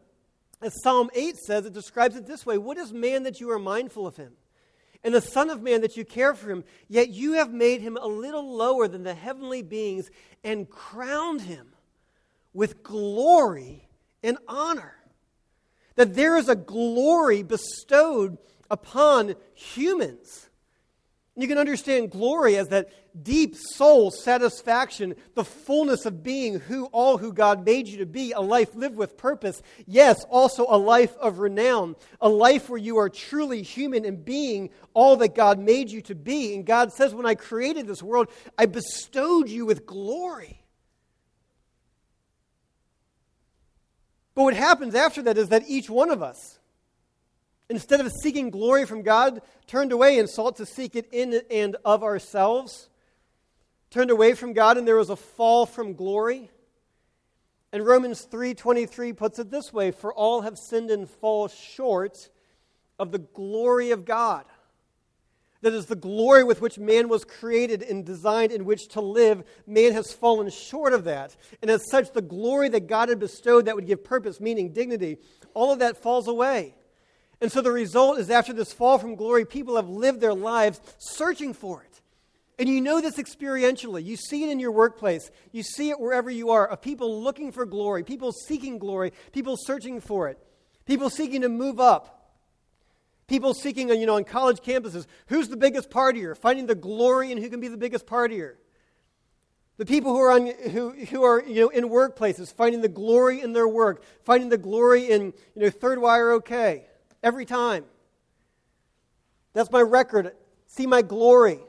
as 0.62 0.74
Psalm 0.84 1.10
8 1.14 1.38
says, 1.38 1.66
it 1.66 1.74
describes 1.74 2.16
it 2.16 2.26
this 2.26 2.46
way 2.46 2.58
What 2.58 2.78
is 2.78 2.92
man 2.92 3.24
that 3.24 3.40
you 3.40 3.52
are 3.52 3.60
mindful 3.60 4.06
of 4.06 4.18
him? 4.18 4.34
And 5.04 5.14
the 5.14 5.22
Son 5.22 5.50
of 5.50 5.62
Man 5.62 5.82
that 5.82 5.96
you 5.96 6.04
care 6.04 6.34
for 6.34 6.52
him, 6.52 6.66
yet 6.90 7.10
you 7.10 7.34
have 7.34 7.54
made 7.54 7.82
him 7.82 7.98
a 7.98 8.08
little 8.08 8.56
lower 8.56 8.88
than 8.88 9.04
the 9.04 9.14
heavenly 9.14 9.62
beings 9.62 10.10
and 10.44 10.70
crowned 10.70 11.42
him 11.42 11.70
with 12.54 12.84
glory 12.84 13.88
and 14.24 14.38
honor. 14.48 14.96
That 15.96 16.16
there 16.16 16.36
is 16.38 16.50
a 16.50 16.56
glory 16.56 17.44
bestowed 17.44 18.38
upon 18.70 19.36
humans 19.54 20.49
you 21.42 21.48
can 21.48 21.58
understand 21.58 22.12
glory 22.12 22.58
as 22.58 22.70
that 22.70 22.90
deep 23.24 23.56
soul 23.56 24.12
satisfaction, 24.12 25.16
the 25.36 25.44
fullness 25.44 26.06
of 26.06 26.24
being 26.24 26.60
who 26.60 26.86
all 26.86 27.18
who 27.18 27.34
God 27.34 27.66
made 27.66 27.88
you 27.88 28.00
to 28.00 28.06
be, 28.06 28.32
a 28.32 28.42
life 28.42 28.76
lived 28.76 28.96
with 28.96 29.18
purpose. 29.18 29.62
Yes, 29.86 30.24
also 30.30 30.66
a 30.68 30.78
life 30.78 31.16
of 31.18 31.40
renown, 31.40 31.96
a 32.22 32.30
life 32.30 32.70
where 32.70 32.80
you 32.80 32.98
are 32.98 33.10
truly 33.10 33.62
human 33.62 34.06
and 34.06 34.24
being 34.24 34.70
all 34.94 35.16
that 35.18 35.36
God 35.36 35.60
made 35.60 35.90
you 35.90 36.02
to 36.04 36.16
be. 36.16 36.56
And 36.56 36.66
God 36.66 36.94
says, 36.94 37.14
when 37.14 37.26
I 37.26 37.36
created 37.36 37.88
this 37.88 38.04
world, 38.04 38.28
I 38.58 38.66
bestowed 38.66 39.50
you 39.50 39.66
with 39.66 39.86
glory. 39.86 40.62
But 44.36 44.44
what 44.44 44.54
happens 44.54 44.96
after 44.96 45.24
that 45.24 45.38
is 45.38 45.50
that 45.50 45.64
each 45.68 45.90
one 45.90 46.10
of 46.12 46.24
us, 46.24 46.59
instead 47.70 48.02
of 48.02 48.12
seeking 48.24 48.50
glory 48.50 48.86
from 48.86 49.04
God, 49.04 49.42
turned 49.68 49.92
away 49.92 50.20
and 50.20 50.30
sought 50.30 50.58
to 50.58 50.66
seek 50.66 50.96
it 50.96 51.08
in 51.12 51.42
and 51.52 51.76
of 51.86 52.04
ourselves. 52.04 52.90
Turned 53.92 54.12
away 54.12 54.34
from 54.34 54.54
God, 54.54 54.78
and 54.78 54.88
there 54.88 54.98
was 54.98 55.10
a 55.10 55.16
fall 55.16 55.66
from 55.66 55.94
glory. 55.94 56.52
And 57.72 57.86
Romans 57.86 58.26
3:23 58.26 59.14
puts 59.14 59.40
it 59.40 59.52
this 59.52 59.72
way, 59.72 59.92
for 59.92 60.14
all 60.14 60.42
have 60.42 60.58
sinned 60.58 60.90
and 60.90 61.10
fall 61.10 61.48
short 61.48 62.30
of 62.98 63.12
the 63.12 63.20
glory 63.20 63.92
of 63.92 64.06
God. 64.06 64.46
That 65.62 65.74
is 65.74 65.88
the 65.88 65.96
glory 65.96 66.44
with 66.44 66.62
which 66.62 66.80
man 66.80 67.10
was 67.10 67.26
created 67.26 67.84
and 67.84 68.06
designed 68.06 68.52
in 68.52 68.64
which 68.64 68.88
to 68.90 69.02
live. 69.02 69.44
Man 69.68 69.92
has 69.92 70.14
fallen 70.14 70.50
short 70.50 70.94
of 70.94 71.04
that. 71.04 71.36
And 71.62 71.70
as 71.70 71.82
such, 71.92 72.14
the 72.14 72.22
glory 72.22 72.70
that 72.70 72.88
God 72.88 73.10
had 73.10 73.20
bestowed 73.20 73.66
that 73.66 73.76
would 73.76 73.86
give 73.86 74.04
purpose, 74.04 74.40
meaning, 74.40 74.72
dignity, 74.72 75.18
all 75.54 75.74
of 75.74 75.80
that 75.80 75.98
falls 75.98 76.28
away. 76.30 76.76
And 77.42 77.52
so 77.52 77.62
the 77.62 77.72
result 77.72 78.20
is 78.20 78.30
after 78.30 78.52
this 78.52 78.74
fall 78.74 78.98
from 78.98 79.16
glory, 79.16 79.46
people 79.46 79.78
have 79.78 79.88
lived 79.88 80.20
their 80.20 80.34
lives 80.34 80.82
searching 80.98 81.54
for 81.54 81.84
it. 81.84 82.02
And 82.58 82.68
you 82.68 82.82
know 82.82 83.00
this 83.00 83.16
experientially. 83.16 84.04
You 84.04 84.18
see 84.18 84.44
it 84.44 84.50
in 84.50 84.60
your 84.60 84.74
workplace. 84.74 85.32
You 85.54 85.64
see 85.64 85.92
it 85.92 86.00
wherever 86.00 86.30
you 86.30 86.50
are 86.50 86.68
of 86.68 86.82
people 86.82 87.22
looking 87.22 87.54
for 87.54 87.66
glory, 87.66 88.04
people 88.04 88.34
seeking 88.34 88.78
glory, 88.78 89.14
people 89.32 89.56
searching 89.58 90.02
for 90.02 90.28
it, 90.28 90.38
people 90.86 91.10
seeking 91.10 91.42
to 91.42 91.50
move 91.50 91.80
up. 91.80 92.18
People 93.28 93.54
seeking, 93.54 93.90
you 93.90 94.08
know, 94.08 94.16
on 94.16 94.24
college 94.24 94.58
campuses, 94.58 95.06
who's 95.28 95.50
the 95.50 95.56
biggest 95.56 95.92
partier? 95.92 96.36
Finding 96.36 96.66
the 96.66 96.74
glory 96.74 97.32
in 97.32 97.38
who 97.38 97.48
can 97.48 97.60
be 97.60 97.68
the 97.68 97.78
biggest 97.78 98.08
partier. 98.08 98.56
The 99.78 99.86
people 99.86 100.14
who 100.14 100.20
are, 100.20 100.32
on, 100.32 100.48
who, 100.48 100.90
who 100.90 101.24
are 101.24 101.42
you 101.44 101.62
know, 101.62 101.70
in 101.70 101.86
workplaces, 101.86 102.52
finding 102.52 102.82
the 102.82 102.90
glory 102.90 103.40
in 103.40 103.54
their 103.54 103.68
work, 103.68 104.04
finding 104.24 104.50
the 104.50 104.58
glory 104.58 105.12
in 105.12 105.26
you 105.56 105.62
know, 105.62 105.70
third 105.70 106.00
wire 106.00 106.32
okay 106.34 106.89
every 107.24 107.46
time. 107.46 107.86
That's 109.54 109.72
my 109.72 109.82
record. 109.82 110.32
See 110.68 110.88
my 110.88 111.02
glory. 111.02 111.60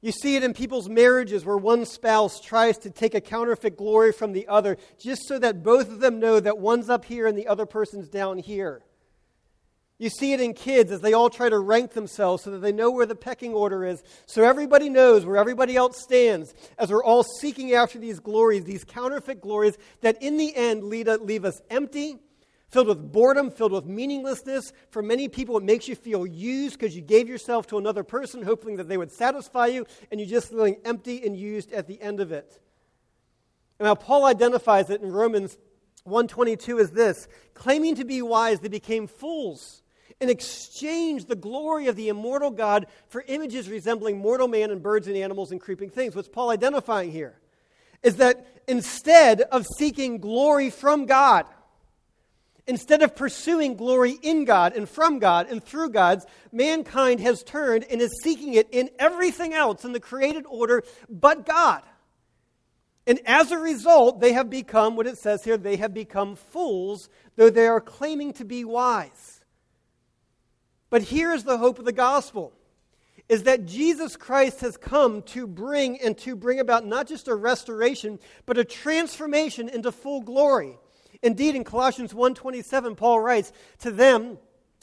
You 0.00 0.12
see 0.12 0.36
it 0.36 0.42
in 0.42 0.54
people's 0.54 0.88
marriages 0.88 1.44
where 1.44 1.58
one 1.58 1.84
spouse 1.84 2.40
tries 2.40 2.78
to 2.78 2.90
take 2.90 3.14
a 3.14 3.20
counterfeit 3.20 3.76
glory 3.76 4.12
from 4.12 4.32
the 4.32 4.48
other 4.48 4.78
just 4.98 5.26
so 5.26 5.38
that 5.38 5.62
both 5.62 5.90
of 5.90 6.00
them 6.00 6.20
know 6.20 6.40
that 6.40 6.58
one's 6.58 6.88
up 6.88 7.04
here 7.04 7.26
and 7.26 7.36
the 7.36 7.48
other 7.48 7.66
person's 7.66 8.08
down 8.08 8.38
here. 8.38 8.82
You 9.98 10.08
see 10.08 10.32
it 10.32 10.40
in 10.40 10.54
kids 10.54 10.90
as 10.90 11.02
they 11.02 11.12
all 11.12 11.28
try 11.28 11.50
to 11.50 11.58
rank 11.58 11.92
themselves 11.92 12.42
so 12.42 12.52
that 12.52 12.60
they 12.60 12.72
know 12.72 12.90
where 12.90 13.04
the 13.04 13.14
pecking 13.14 13.52
order 13.52 13.84
is, 13.84 14.02
so 14.24 14.42
everybody 14.42 14.88
knows 14.88 15.26
where 15.26 15.36
everybody 15.36 15.76
else 15.76 16.02
stands, 16.02 16.54
as 16.78 16.90
we're 16.90 17.04
all 17.04 17.22
seeking 17.22 17.74
after 17.74 17.98
these 17.98 18.18
glories, 18.18 18.64
these 18.64 18.82
counterfeit 18.82 19.42
glories 19.42 19.76
that 20.00 20.22
in 20.22 20.38
the 20.38 20.56
end 20.56 20.84
lead, 20.84 21.06
leave 21.20 21.44
us 21.44 21.60
empty 21.68 22.16
filled 22.70 22.86
with 22.86 23.12
boredom, 23.12 23.50
filled 23.50 23.72
with 23.72 23.86
meaninglessness. 23.86 24.72
For 24.90 25.02
many 25.02 25.28
people, 25.28 25.56
it 25.58 25.64
makes 25.64 25.88
you 25.88 25.94
feel 25.94 26.26
used 26.26 26.78
because 26.78 26.94
you 26.94 27.02
gave 27.02 27.28
yourself 27.28 27.66
to 27.68 27.78
another 27.78 28.04
person, 28.04 28.42
hoping 28.42 28.76
that 28.76 28.88
they 28.88 28.96
would 28.96 29.12
satisfy 29.12 29.66
you, 29.66 29.86
and 30.10 30.20
you're 30.20 30.28
just 30.28 30.50
feeling 30.50 30.76
empty 30.84 31.24
and 31.24 31.36
used 31.36 31.72
at 31.72 31.86
the 31.86 32.00
end 32.00 32.20
of 32.20 32.32
it. 32.32 32.60
And 33.78 33.86
now 33.86 33.94
Paul 33.94 34.24
identifies 34.24 34.90
it 34.90 35.02
in 35.02 35.10
Romans 35.10 35.58
122 36.04 36.78
as 36.78 36.90
this 36.92 37.28
claiming 37.54 37.96
to 37.96 38.04
be 38.04 38.22
wise, 38.22 38.60
they 38.60 38.68
became 38.68 39.06
fools 39.06 39.82
and 40.20 40.30
exchanged 40.30 41.28
the 41.28 41.36
glory 41.36 41.86
of 41.86 41.96
the 41.96 42.08
immortal 42.08 42.50
God 42.50 42.86
for 43.08 43.24
images 43.26 43.68
resembling 43.68 44.18
mortal 44.18 44.48
man 44.48 44.70
and 44.70 44.82
birds 44.82 45.06
and 45.06 45.16
animals 45.16 45.50
and 45.50 45.60
creeping 45.60 45.90
things. 45.90 46.14
What's 46.14 46.28
Paul 46.28 46.50
identifying 46.50 47.10
here? 47.10 47.38
Is 48.02 48.16
that 48.16 48.62
instead 48.66 49.42
of 49.42 49.66
seeking 49.66 50.18
glory 50.18 50.70
from 50.70 51.06
God, 51.06 51.46
Instead 52.70 53.02
of 53.02 53.16
pursuing 53.16 53.74
glory 53.74 54.16
in 54.22 54.44
God 54.44 54.76
and 54.76 54.88
from 54.88 55.18
God 55.18 55.48
and 55.50 55.60
through 55.60 55.90
God's, 55.90 56.24
mankind 56.52 57.18
has 57.18 57.42
turned 57.42 57.84
and 57.90 58.00
is 58.00 58.20
seeking 58.22 58.54
it 58.54 58.68
in 58.70 58.90
everything 58.96 59.52
else 59.52 59.84
in 59.84 59.90
the 59.90 59.98
created 59.98 60.44
order 60.48 60.84
but 61.08 61.44
God. 61.44 61.82
And 63.08 63.18
as 63.26 63.50
a 63.50 63.58
result, 63.58 64.20
they 64.20 64.34
have 64.34 64.48
become, 64.48 64.94
what 64.94 65.08
it 65.08 65.18
says 65.18 65.42
here, 65.42 65.56
they 65.56 65.78
have 65.78 65.92
become 65.92 66.36
fools, 66.36 67.08
though 67.34 67.50
they 67.50 67.66
are 67.66 67.80
claiming 67.80 68.34
to 68.34 68.44
be 68.44 68.64
wise. 68.64 69.40
But 70.90 71.02
here's 71.02 71.42
the 71.42 71.58
hope 71.58 71.80
of 71.80 71.86
the 71.86 71.92
gospel 71.92 72.52
is 73.28 73.42
that 73.42 73.66
Jesus 73.66 74.16
Christ 74.16 74.60
has 74.60 74.76
come 74.76 75.22
to 75.22 75.48
bring 75.48 76.00
and 76.00 76.16
to 76.18 76.36
bring 76.36 76.60
about 76.60 76.86
not 76.86 77.08
just 77.08 77.26
a 77.26 77.34
restoration, 77.34 78.20
but 78.46 78.58
a 78.58 78.64
transformation 78.64 79.68
into 79.68 79.90
full 79.90 80.20
glory. 80.20 80.78
Indeed, 81.22 81.54
in 81.54 81.64
Colossians 81.64 82.14
1:27, 82.14 82.96
Paul 82.96 83.20
writes, 83.20 83.52
"To 83.80 83.90
them, 83.90 84.38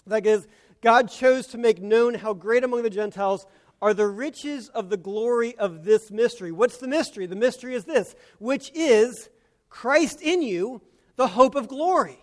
that 0.06 0.26
is, 0.26 0.48
God 0.82 1.10
chose 1.10 1.48
to 1.48 1.58
make 1.58 1.82
known 1.82 2.14
how 2.16 2.34
great 2.34 2.64
among 2.64 2.84
the 2.84 2.90
Gentiles 2.90 3.46
are 3.82 3.94
the 3.94 4.08
riches 4.08 4.70
of 4.70 4.90
the 4.90 4.98
glory 4.98 5.58
of 5.58 5.84
this 5.84 6.12
mystery." 6.12 6.52
What's 6.52 6.78
the 6.78 6.88
mystery? 6.88 7.26
The 7.26 7.36
mystery 7.36 7.74
is 7.74 7.86
this, 7.86 8.16
which 8.40 8.72
is 8.76 9.30
Christ 9.70 10.22
in 10.22 10.42
you, 10.42 10.82
the 11.16 11.30
hope 11.30 11.56
of 11.56 11.68
glory. 11.68 12.20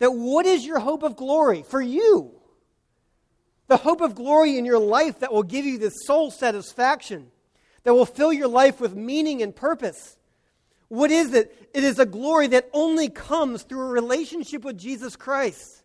That 0.00 0.10
what 0.10 0.44
is 0.44 0.66
your 0.66 0.80
hope 0.80 1.02
of 1.02 1.16
glory 1.16 1.62
for 1.62 1.80
you? 1.80 2.40
The 3.68 3.78
hope 3.78 4.00
of 4.00 4.14
glory 4.14 4.58
in 4.58 4.64
your 4.64 4.78
life 4.78 5.20
that 5.20 5.32
will 5.32 5.44
give 5.44 5.64
you 5.64 5.78
this 5.78 6.04
soul 6.04 6.30
satisfaction, 6.30 7.30
that 7.84 7.94
will 7.94 8.04
fill 8.04 8.32
your 8.32 8.48
life 8.48 8.80
with 8.80 8.94
meaning 8.94 9.40
and 9.40 9.54
purpose. 9.54 10.18
What 10.94 11.10
is 11.10 11.34
it? 11.34 11.70
It 11.74 11.82
is 11.82 11.98
a 11.98 12.06
glory 12.06 12.46
that 12.48 12.70
only 12.72 13.08
comes 13.08 13.64
through 13.64 13.80
a 13.80 13.90
relationship 13.90 14.62
with 14.62 14.78
Jesus 14.78 15.16
Christ. 15.16 15.82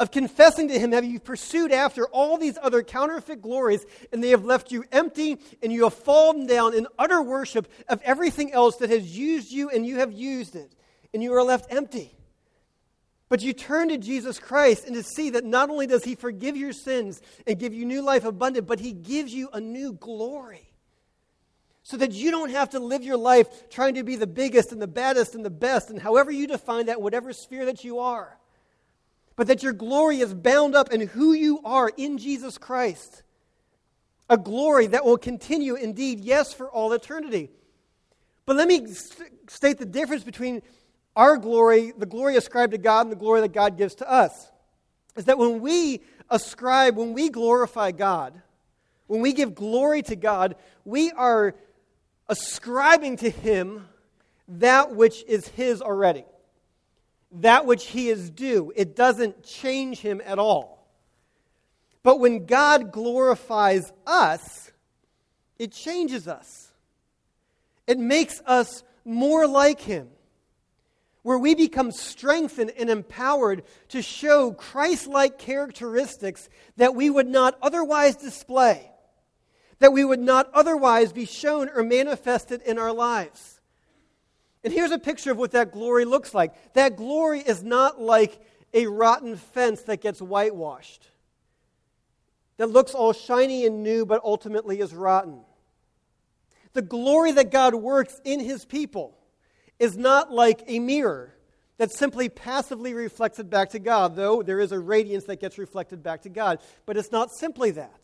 Of 0.00 0.10
confessing 0.10 0.66
to 0.68 0.78
Him, 0.78 0.90
have 0.90 1.04
you 1.04 1.20
pursued 1.20 1.70
after 1.70 2.06
all 2.06 2.36
these 2.36 2.58
other 2.60 2.82
counterfeit 2.82 3.40
glories, 3.40 3.86
and 4.12 4.24
they 4.24 4.30
have 4.30 4.44
left 4.44 4.72
you 4.72 4.82
empty, 4.90 5.38
and 5.62 5.72
you 5.72 5.84
have 5.84 5.94
fallen 5.94 6.48
down 6.48 6.74
in 6.74 6.88
utter 6.98 7.22
worship 7.22 7.70
of 7.88 8.02
everything 8.02 8.52
else 8.52 8.74
that 8.78 8.90
has 8.90 9.16
used 9.16 9.52
you, 9.52 9.70
and 9.70 9.86
you 9.86 9.98
have 9.98 10.12
used 10.12 10.56
it, 10.56 10.74
and 11.12 11.22
you 11.22 11.32
are 11.32 11.44
left 11.44 11.72
empty. 11.72 12.16
But 13.28 13.40
you 13.40 13.52
turn 13.52 13.88
to 13.90 13.98
Jesus 13.98 14.40
Christ 14.40 14.84
and 14.84 14.96
to 14.96 15.04
see 15.04 15.30
that 15.30 15.44
not 15.44 15.70
only 15.70 15.86
does 15.86 16.02
He 16.02 16.16
forgive 16.16 16.56
your 16.56 16.72
sins 16.72 17.22
and 17.46 17.56
give 17.56 17.72
you 17.72 17.84
new 17.84 18.02
life 18.02 18.24
abundant, 18.24 18.66
but 18.66 18.80
He 18.80 18.92
gives 18.92 19.32
you 19.32 19.48
a 19.52 19.60
new 19.60 19.92
glory 19.92 20.73
so 21.84 21.98
that 21.98 22.12
you 22.12 22.30
don't 22.30 22.50
have 22.50 22.70
to 22.70 22.80
live 22.80 23.04
your 23.04 23.18
life 23.18 23.68
trying 23.68 23.94
to 23.94 24.02
be 24.02 24.16
the 24.16 24.26
biggest 24.26 24.72
and 24.72 24.80
the 24.80 24.88
baddest 24.88 25.34
and 25.34 25.44
the 25.44 25.50
best, 25.50 25.90
and 25.90 26.00
however 26.00 26.32
you 26.32 26.46
define 26.46 26.86
that, 26.86 27.00
whatever 27.00 27.32
sphere 27.32 27.66
that 27.66 27.84
you 27.84 27.98
are. 27.98 28.38
But 29.36 29.48
that 29.48 29.62
your 29.62 29.74
glory 29.74 30.20
is 30.20 30.32
bound 30.32 30.74
up 30.74 30.92
in 30.92 31.08
who 31.08 31.34
you 31.34 31.60
are 31.62 31.90
in 31.94 32.16
Jesus 32.16 32.56
Christ. 32.56 33.22
A 34.30 34.38
glory 34.38 34.86
that 34.88 35.04
will 35.04 35.18
continue, 35.18 35.74
indeed, 35.74 36.20
yes, 36.20 36.54
for 36.54 36.70
all 36.70 36.90
eternity. 36.94 37.50
But 38.46 38.56
let 38.56 38.66
me 38.66 38.86
state 39.48 39.78
the 39.78 39.84
difference 39.84 40.24
between 40.24 40.62
our 41.14 41.36
glory, 41.36 41.92
the 41.96 42.06
glory 42.06 42.36
ascribed 42.36 42.72
to 42.72 42.78
God, 42.78 43.02
and 43.02 43.12
the 43.12 43.16
glory 43.16 43.42
that 43.42 43.52
God 43.52 43.76
gives 43.76 43.96
to 43.96 44.10
us. 44.10 44.50
Is 45.16 45.26
that 45.26 45.36
when 45.36 45.60
we 45.60 46.00
ascribe, 46.30 46.96
when 46.96 47.12
we 47.12 47.28
glorify 47.28 47.90
God, 47.90 48.40
when 49.06 49.20
we 49.20 49.34
give 49.34 49.54
glory 49.54 50.00
to 50.02 50.16
God, 50.16 50.56
we 50.86 51.10
are 51.12 51.54
ascribing 52.28 53.16
to 53.18 53.30
him 53.30 53.88
that 54.48 54.94
which 54.94 55.24
is 55.24 55.48
his 55.48 55.80
already, 55.82 56.24
that 57.32 57.66
which 57.66 57.86
he 57.86 58.08
is 58.08 58.30
due. 58.30 58.72
It 58.76 58.96
doesn't 58.96 59.42
change 59.42 59.98
him 59.98 60.20
at 60.24 60.38
all. 60.38 60.86
But 62.02 62.20
when 62.20 62.46
God 62.46 62.92
glorifies 62.92 63.90
us, 64.06 64.70
it 65.58 65.72
changes 65.72 66.28
us. 66.28 66.72
It 67.86 67.98
makes 67.98 68.40
us 68.46 68.82
more 69.04 69.46
like 69.46 69.80
him, 69.80 70.08
where 71.22 71.38
we 71.38 71.54
become 71.54 71.90
strengthened 71.92 72.72
and 72.78 72.90
empowered 72.90 73.62
to 73.88 74.02
show 74.02 74.52
Christ 74.52 75.06
like 75.06 75.38
characteristics 75.38 76.48
that 76.76 76.94
we 76.94 77.08
would 77.08 77.26
not 77.26 77.58
otherwise 77.62 78.16
display 78.16 78.90
that 79.78 79.92
we 79.92 80.04
would 80.04 80.20
not 80.20 80.50
otherwise 80.52 81.12
be 81.12 81.24
shown 81.24 81.68
or 81.68 81.82
manifested 81.82 82.62
in 82.62 82.78
our 82.78 82.92
lives. 82.92 83.60
And 84.62 84.72
here's 84.72 84.92
a 84.92 84.98
picture 84.98 85.30
of 85.30 85.36
what 85.36 85.52
that 85.52 85.72
glory 85.72 86.04
looks 86.04 86.32
like. 86.34 86.72
That 86.74 86.96
glory 86.96 87.40
is 87.40 87.62
not 87.62 88.00
like 88.00 88.40
a 88.72 88.86
rotten 88.86 89.36
fence 89.36 89.82
that 89.82 90.00
gets 90.00 90.20
whitewashed, 90.20 91.08
that 92.56 92.70
looks 92.70 92.94
all 92.94 93.12
shiny 93.12 93.66
and 93.66 93.82
new, 93.82 94.06
but 94.06 94.20
ultimately 94.24 94.80
is 94.80 94.94
rotten. 94.94 95.40
The 96.72 96.82
glory 96.82 97.32
that 97.32 97.50
God 97.50 97.74
works 97.74 98.20
in 98.24 98.40
his 98.40 98.64
people 98.64 99.16
is 99.78 99.96
not 99.96 100.32
like 100.32 100.62
a 100.66 100.78
mirror 100.78 101.34
that 101.76 101.92
simply 101.92 102.28
passively 102.28 102.94
reflects 102.94 103.38
it 103.38 103.50
back 103.50 103.70
to 103.70 103.78
God, 103.78 104.16
though 104.16 104.42
there 104.42 104.60
is 104.60 104.72
a 104.72 104.78
radiance 104.78 105.24
that 105.24 105.40
gets 105.40 105.58
reflected 105.58 106.02
back 106.02 106.22
to 106.22 106.28
God. 106.28 106.60
But 106.86 106.96
it's 106.96 107.12
not 107.12 107.30
simply 107.32 107.72
that 107.72 108.00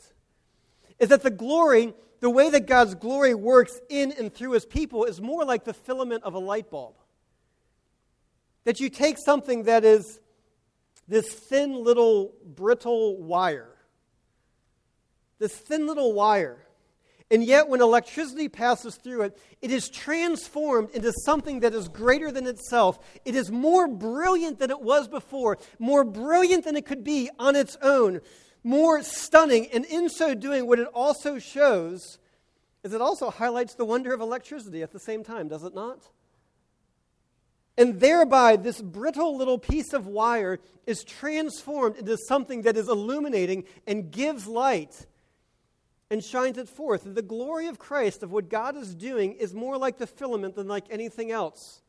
is 1.01 1.09
that 1.09 1.23
the 1.23 1.31
glory, 1.31 1.95
the 2.21 2.31
way 2.31 2.51
that 2.51 2.67
God's 2.67 2.95
glory 2.95 3.35
works 3.35 3.81
in 3.89 4.13
and 4.13 4.33
through 4.33 4.53
his 4.53 4.67
people, 4.67 5.05
is 5.05 5.21
more 5.21 5.45
like 5.45 5.65
the 5.65 5.73
filament 5.73 6.23
of 6.23 6.35
a 6.35 6.39
light 6.39 6.71
bulb. 6.71 6.95
That 8.65 8.79
you 8.79 8.91
take 8.91 9.17
something 9.19 9.65
that 9.65 9.85
is 9.85 10.21
this 11.09 11.33
thin 11.33 11.83
little 11.83 12.35
brittle 12.45 13.17
wire, 13.17 13.75
this 15.39 15.57
thin 15.57 15.87
little 15.87 16.13
wire, 16.13 16.59
and 17.31 17.45
yet 17.45 17.69
when 17.69 17.81
electricity 17.81 18.49
passes 18.49 18.97
through 18.97 19.23
it, 19.23 19.39
it 19.63 19.71
is 19.71 19.89
transformed 19.89 20.91
into 20.91 21.13
something 21.25 21.61
that 21.61 21.75
is 21.75 21.89
greater 21.89 22.33
than 22.33 22.47
itself. 22.47 22.99
It 23.25 23.37
is 23.37 23.53
more 23.53 23.87
brilliant 23.87 24.59
than 24.59 24.71
it 24.71 24.81
was 24.81 25.07
before, 25.07 25.59
more 25.79 26.03
brilliant 26.03 26.65
than 26.65 26.77
it 26.77 26.87
could 26.87 27.05
be 27.05 27.31
on 27.39 27.55
its 27.55 27.77
own 27.83 28.21
more 28.63 29.03
stunning. 29.03 29.69
And 29.73 29.85
in 29.85 30.09
so 30.09 30.35
doing, 30.35 30.67
what 30.67 30.79
it 30.79 30.89
also 30.89 31.39
shows 31.39 32.19
is 32.83 32.95
it 32.95 33.01
also 33.01 33.31
highlights 33.31 33.75
the 33.75 33.85
wonder 33.85 34.15
of 34.15 34.21
electricity 34.21 34.83
at 34.83 34.93
the 34.93 34.99
same 34.99 35.23
time, 35.23 35.49
does 35.49 35.65
it 35.65 35.75
not? 35.75 36.09
And 37.77 38.01
thereby, 38.01 38.57
this 38.57 38.81
brittle 38.81 39.37
little 39.37 39.59
piece 39.59 39.93
of 39.93 40.07
wire 40.07 40.59
is 40.87 41.05
transformed 41.05 41.97
into 41.97 42.17
something 42.29 42.63
that 42.63 42.77
is 42.77 42.89
illuminating 42.89 43.65
and 43.87 44.11
gives 44.11 44.47
light 44.47 45.07
and 46.11 46.23
shines 46.23 46.59
it 46.59 46.69
forth. 46.69 47.03
The 47.05 47.23
glory 47.23 47.69
of 47.69 47.79
Christ, 47.79 48.23
of 48.23 48.33
what 48.33 48.51
God 48.51 48.77
is 48.77 48.95
doing, 48.95 49.35
is 49.35 49.55
more 49.55 49.79
like 49.79 49.99
the 49.99 50.07
filament 50.07 50.57
than 50.57 50.69
like 50.69 50.85
anything 50.91 51.31
else. 51.31 51.81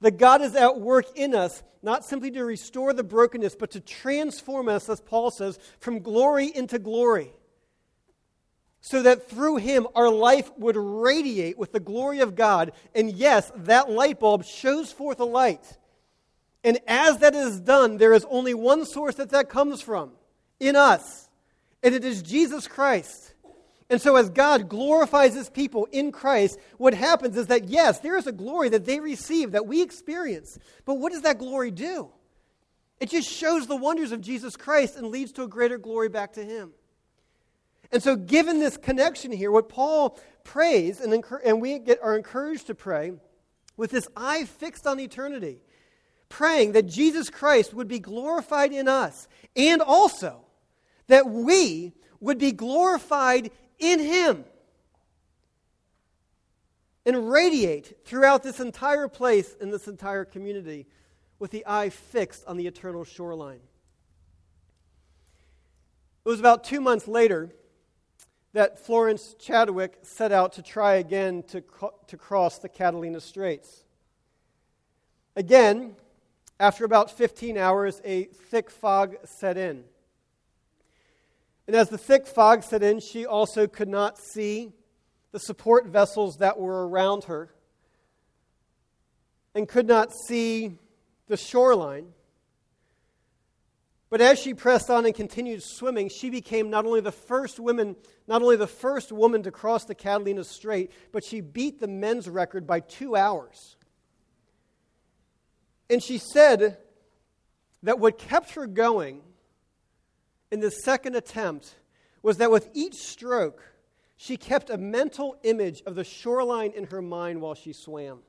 That 0.00 0.18
God 0.18 0.42
is 0.42 0.54
at 0.54 0.80
work 0.80 1.06
in 1.16 1.34
us, 1.34 1.62
not 1.82 2.04
simply 2.04 2.30
to 2.32 2.44
restore 2.44 2.92
the 2.92 3.02
brokenness, 3.02 3.56
but 3.56 3.72
to 3.72 3.80
transform 3.80 4.68
us, 4.68 4.88
as 4.88 5.00
Paul 5.00 5.30
says, 5.30 5.58
from 5.80 6.00
glory 6.00 6.46
into 6.54 6.78
glory. 6.78 7.32
So 8.80 9.02
that 9.02 9.28
through 9.28 9.56
him 9.56 9.88
our 9.94 10.08
life 10.08 10.50
would 10.56 10.76
radiate 10.76 11.58
with 11.58 11.72
the 11.72 11.80
glory 11.80 12.20
of 12.20 12.36
God. 12.36 12.72
And 12.94 13.10
yes, 13.10 13.50
that 13.56 13.90
light 13.90 14.20
bulb 14.20 14.44
shows 14.44 14.92
forth 14.92 15.18
a 15.18 15.24
light. 15.24 15.78
And 16.62 16.78
as 16.86 17.18
that 17.18 17.34
is 17.34 17.60
done, 17.60 17.98
there 17.98 18.12
is 18.12 18.26
only 18.30 18.54
one 18.54 18.84
source 18.84 19.16
that 19.16 19.30
that 19.30 19.48
comes 19.48 19.80
from 19.80 20.12
in 20.60 20.76
us, 20.76 21.28
and 21.82 21.94
it 21.94 22.04
is 22.04 22.22
Jesus 22.22 22.66
Christ. 22.66 23.34
And 23.90 24.00
so, 24.00 24.16
as 24.16 24.28
God 24.28 24.68
glorifies 24.68 25.34
his 25.34 25.48
people 25.48 25.88
in 25.90 26.12
Christ, 26.12 26.58
what 26.76 26.92
happens 26.92 27.36
is 27.38 27.46
that, 27.46 27.68
yes, 27.68 28.00
there 28.00 28.18
is 28.18 28.26
a 28.26 28.32
glory 28.32 28.68
that 28.70 28.84
they 28.84 29.00
receive, 29.00 29.52
that 29.52 29.66
we 29.66 29.80
experience. 29.80 30.58
But 30.84 30.94
what 30.94 31.12
does 31.12 31.22
that 31.22 31.38
glory 31.38 31.70
do? 31.70 32.10
It 33.00 33.08
just 33.08 33.30
shows 33.30 33.66
the 33.66 33.76
wonders 33.76 34.12
of 34.12 34.20
Jesus 34.20 34.56
Christ 34.56 34.96
and 34.96 35.06
leads 35.06 35.32
to 35.32 35.42
a 35.42 35.48
greater 35.48 35.78
glory 35.78 36.10
back 36.10 36.34
to 36.34 36.44
him. 36.44 36.72
And 37.90 38.02
so, 38.02 38.14
given 38.14 38.60
this 38.60 38.76
connection 38.76 39.32
here, 39.32 39.50
what 39.50 39.70
Paul 39.70 40.18
prays, 40.44 41.00
and, 41.00 41.24
and 41.44 41.60
we 41.62 41.78
get, 41.78 42.02
are 42.02 42.16
encouraged 42.16 42.66
to 42.66 42.74
pray 42.74 43.12
with 43.78 43.90
this 43.90 44.08
eye 44.14 44.44
fixed 44.44 44.86
on 44.86 45.00
eternity, 45.00 45.62
praying 46.28 46.72
that 46.72 46.86
Jesus 46.86 47.30
Christ 47.30 47.72
would 47.72 47.88
be 47.88 48.00
glorified 48.00 48.72
in 48.72 48.86
us, 48.86 49.28
and 49.56 49.80
also 49.80 50.44
that 51.06 51.26
we 51.30 51.94
would 52.20 52.38
be 52.38 52.52
glorified 52.52 53.50
in 53.78 54.00
Him 54.00 54.44
and 57.06 57.30
radiate 57.30 58.04
throughout 58.04 58.42
this 58.42 58.60
entire 58.60 59.08
place 59.08 59.56
and 59.60 59.72
this 59.72 59.88
entire 59.88 60.24
community 60.24 60.86
with 61.38 61.50
the 61.50 61.64
eye 61.66 61.88
fixed 61.88 62.44
on 62.46 62.56
the 62.56 62.66
eternal 62.66 63.04
shoreline. 63.04 63.60
It 66.24 66.28
was 66.28 66.40
about 66.40 66.64
two 66.64 66.80
months 66.80 67.08
later 67.08 67.50
that 68.52 68.78
Florence 68.78 69.34
Chadwick 69.38 69.98
set 70.02 70.32
out 70.32 70.52
to 70.54 70.62
try 70.62 70.94
again 70.96 71.42
to, 71.44 71.62
to 72.08 72.16
cross 72.16 72.58
the 72.58 72.68
Catalina 72.68 73.20
Straits. 73.20 73.84
Again, 75.36 75.94
after 76.60 76.84
about 76.84 77.10
15 77.10 77.56
hours, 77.56 78.02
a 78.04 78.24
thick 78.24 78.68
fog 78.68 79.16
set 79.24 79.56
in. 79.56 79.84
And 81.68 81.76
as 81.76 81.90
the 81.90 81.98
thick 81.98 82.26
fog 82.26 82.64
set 82.64 82.82
in, 82.82 82.98
she 82.98 83.26
also 83.26 83.66
could 83.66 83.88
not 83.88 84.16
see 84.18 84.72
the 85.32 85.38
support 85.38 85.86
vessels 85.86 86.38
that 86.38 86.58
were 86.58 86.88
around 86.88 87.24
her 87.24 87.50
and 89.54 89.68
could 89.68 89.86
not 89.86 90.10
see 90.26 90.78
the 91.26 91.36
shoreline. 91.36 92.14
But 94.08 94.22
as 94.22 94.38
she 94.38 94.54
pressed 94.54 94.88
on 94.88 95.04
and 95.04 95.14
continued 95.14 95.62
swimming, 95.62 96.08
she 96.08 96.30
became 96.30 96.70
not 96.70 96.86
only 96.86 97.02
the 97.02 97.12
first 97.12 97.60
woman, 97.60 97.96
not 98.26 98.40
only 98.40 98.56
the 98.56 98.66
first 98.66 99.12
woman 99.12 99.42
to 99.42 99.50
cross 99.50 99.84
the 99.84 99.94
Catalina 99.94 100.44
Strait, 100.44 100.90
but 101.12 101.22
she 101.22 101.42
beat 101.42 101.80
the 101.80 101.86
men's 101.86 102.30
record 102.30 102.66
by 102.66 102.80
two 102.80 103.14
hours. 103.14 103.76
And 105.90 106.02
she 106.02 106.16
said 106.16 106.78
that 107.82 107.98
what 107.98 108.16
kept 108.16 108.52
her 108.52 108.66
going 108.66 109.20
in 110.50 110.60
the 110.60 110.70
second 110.70 111.14
attempt 111.14 111.74
was 112.22 112.38
that 112.38 112.50
with 112.50 112.68
each 112.74 112.94
stroke, 112.94 113.62
she 114.16 114.36
kept 114.36 114.70
a 114.70 114.78
mental 114.78 115.36
image 115.44 115.82
of 115.86 115.94
the 115.94 116.04
shoreline 116.04 116.72
in 116.72 116.84
her 116.84 117.02
mind 117.02 117.40
while 117.40 117.54
she 117.54 117.72
swam. 117.72 118.20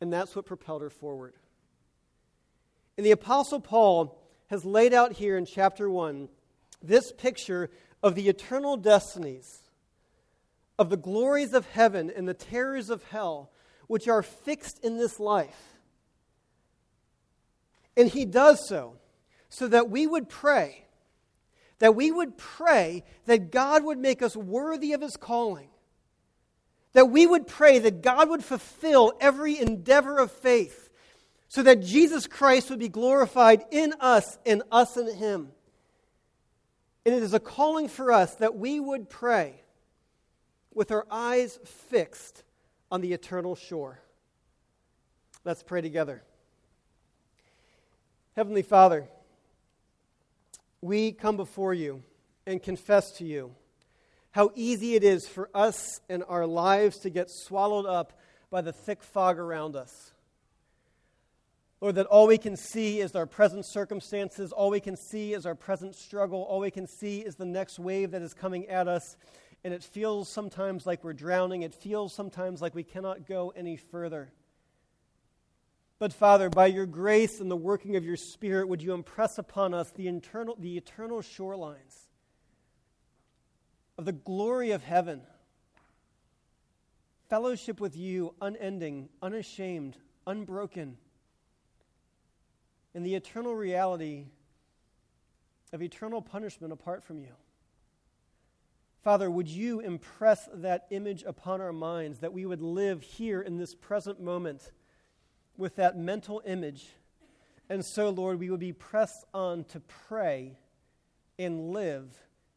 And 0.00 0.12
that's 0.12 0.34
what 0.34 0.46
propelled 0.46 0.82
her 0.82 0.90
forward. 0.90 1.34
And 2.96 3.04
the 3.04 3.10
Apostle 3.10 3.60
Paul 3.60 4.18
has 4.48 4.64
laid 4.64 4.94
out 4.94 5.12
here 5.12 5.36
in 5.36 5.46
chapter 5.46 5.90
1 5.90 6.28
this 6.82 7.12
picture 7.12 7.70
of 8.02 8.14
the 8.14 8.28
eternal 8.28 8.76
destinies, 8.76 9.62
of 10.78 10.90
the 10.90 10.96
glories 10.96 11.54
of 11.54 11.66
heaven 11.70 12.12
and 12.14 12.28
the 12.28 12.34
terrors 12.34 12.90
of 12.90 13.02
hell, 13.04 13.50
which 13.86 14.08
are 14.08 14.22
fixed 14.22 14.84
in 14.84 14.98
this 14.98 15.18
life. 15.18 15.74
And 17.96 18.08
he 18.08 18.24
does 18.24 18.66
so 18.68 18.96
so 19.48 19.68
that 19.68 19.88
we 19.88 20.06
would 20.06 20.28
pray, 20.28 20.83
that 21.78 21.94
we 21.94 22.10
would 22.10 22.36
pray 22.36 23.04
that 23.26 23.50
God 23.50 23.84
would 23.84 23.98
make 23.98 24.22
us 24.22 24.36
worthy 24.36 24.92
of 24.92 25.00
his 25.00 25.16
calling, 25.16 25.68
that 26.92 27.06
we 27.06 27.26
would 27.26 27.46
pray 27.46 27.78
that 27.80 28.02
God 28.02 28.28
would 28.28 28.44
fulfill 28.44 29.12
every 29.20 29.58
endeavor 29.58 30.18
of 30.18 30.30
faith, 30.30 30.88
so 31.48 31.62
that 31.62 31.82
Jesus 31.82 32.26
Christ 32.26 32.70
would 32.70 32.78
be 32.78 32.88
glorified 32.88 33.64
in 33.70 33.94
us 34.00 34.38
and 34.44 34.62
us 34.72 34.96
in 34.96 35.14
him. 35.14 35.52
And 37.06 37.14
it 37.14 37.22
is 37.22 37.34
a 37.34 37.40
calling 37.40 37.88
for 37.88 38.10
us 38.12 38.34
that 38.36 38.56
we 38.56 38.80
would 38.80 39.08
pray 39.10 39.60
with 40.72 40.90
our 40.90 41.06
eyes 41.10 41.58
fixed 41.64 42.42
on 42.90 43.00
the 43.00 43.12
eternal 43.12 43.54
shore. 43.54 44.00
Let's 45.44 45.62
pray 45.62 45.80
together. 45.80 46.22
Heavenly 48.34 48.62
Father, 48.62 49.06
we 50.84 51.12
come 51.12 51.38
before 51.38 51.72
you 51.72 52.02
and 52.46 52.62
confess 52.62 53.12
to 53.12 53.24
you 53.24 53.54
how 54.32 54.50
easy 54.54 54.94
it 54.96 55.02
is 55.02 55.26
for 55.26 55.48
us 55.54 56.02
and 56.10 56.22
our 56.28 56.46
lives 56.46 56.98
to 56.98 57.08
get 57.08 57.30
swallowed 57.30 57.86
up 57.86 58.12
by 58.50 58.60
the 58.60 58.72
thick 58.72 59.02
fog 59.02 59.38
around 59.38 59.76
us. 59.76 60.12
Lord, 61.80 61.94
that 61.94 62.04
all 62.04 62.26
we 62.26 62.36
can 62.36 62.54
see 62.54 63.00
is 63.00 63.14
our 63.14 63.24
present 63.24 63.64
circumstances, 63.64 64.52
all 64.52 64.68
we 64.68 64.80
can 64.80 64.94
see 64.94 65.32
is 65.32 65.46
our 65.46 65.54
present 65.54 65.94
struggle, 65.94 66.42
all 66.42 66.60
we 66.60 66.70
can 66.70 66.86
see 66.86 67.20
is 67.20 67.36
the 67.36 67.46
next 67.46 67.78
wave 67.78 68.10
that 68.10 68.20
is 68.20 68.34
coming 68.34 68.66
at 68.68 68.86
us, 68.86 69.16
and 69.64 69.72
it 69.72 69.82
feels 69.82 70.28
sometimes 70.28 70.84
like 70.84 71.02
we're 71.02 71.14
drowning, 71.14 71.62
it 71.62 71.74
feels 71.74 72.12
sometimes 72.12 72.60
like 72.60 72.74
we 72.74 72.84
cannot 72.84 73.26
go 73.26 73.54
any 73.56 73.78
further. 73.78 74.30
But 76.04 76.12
Father, 76.12 76.50
by 76.50 76.66
your 76.66 76.84
grace 76.84 77.40
and 77.40 77.50
the 77.50 77.56
working 77.56 77.96
of 77.96 78.04
your 78.04 78.18
Spirit, 78.18 78.68
would 78.68 78.82
you 78.82 78.92
impress 78.92 79.38
upon 79.38 79.72
us 79.72 79.90
the, 79.90 80.06
internal, 80.06 80.54
the 80.60 80.76
eternal 80.76 81.22
shorelines 81.22 81.96
of 83.96 84.04
the 84.04 84.12
glory 84.12 84.72
of 84.72 84.84
heaven? 84.84 85.22
Fellowship 87.30 87.80
with 87.80 87.96
you, 87.96 88.34
unending, 88.42 89.08
unashamed, 89.22 89.96
unbroken, 90.26 90.98
and 92.94 93.06
the 93.06 93.14
eternal 93.14 93.54
reality 93.54 94.26
of 95.72 95.80
eternal 95.80 96.20
punishment 96.20 96.70
apart 96.70 97.02
from 97.02 97.18
you. 97.18 97.32
Father, 99.02 99.30
would 99.30 99.48
you 99.48 99.80
impress 99.80 100.50
that 100.52 100.86
image 100.90 101.22
upon 101.22 101.62
our 101.62 101.72
minds 101.72 102.18
that 102.18 102.34
we 102.34 102.44
would 102.44 102.60
live 102.60 103.02
here 103.02 103.40
in 103.40 103.56
this 103.56 103.74
present 103.74 104.20
moment? 104.20 104.70
With 105.56 105.76
that 105.76 105.96
mental 105.96 106.42
image. 106.46 106.86
And 107.68 107.84
so, 107.84 108.10
Lord, 108.10 108.38
we 108.38 108.50
would 108.50 108.60
be 108.60 108.72
pressed 108.72 109.24
on 109.32 109.64
to 109.64 109.80
pray 109.80 110.58
and 111.38 111.70
live 111.70 112.06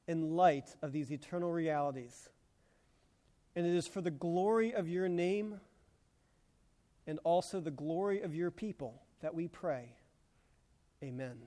in 0.08 0.36
light 0.36 0.76
of 0.82 0.92
these 0.92 1.12
eternal 1.12 1.52
realities. 1.52 2.30
And 3.56 3.66
it 3.66 3.74
is 3.74 3.88
for 3.88 4.02
the 4.02 4.12
glory 4.12 4.74
of 4.74 4.88
your 4.88 5.10
name 5.10 5.60
and 7.08 7.20
also 7.24 7.60
the 7.60 7.72
glory 7.72 8.22
of 8.22 8.36
your 8.36 8.52
people 8.52 9.02
that 9.22 9.34
we 9.34 9.48
pray. 9.48 9.90
Amen. 11.04 11.38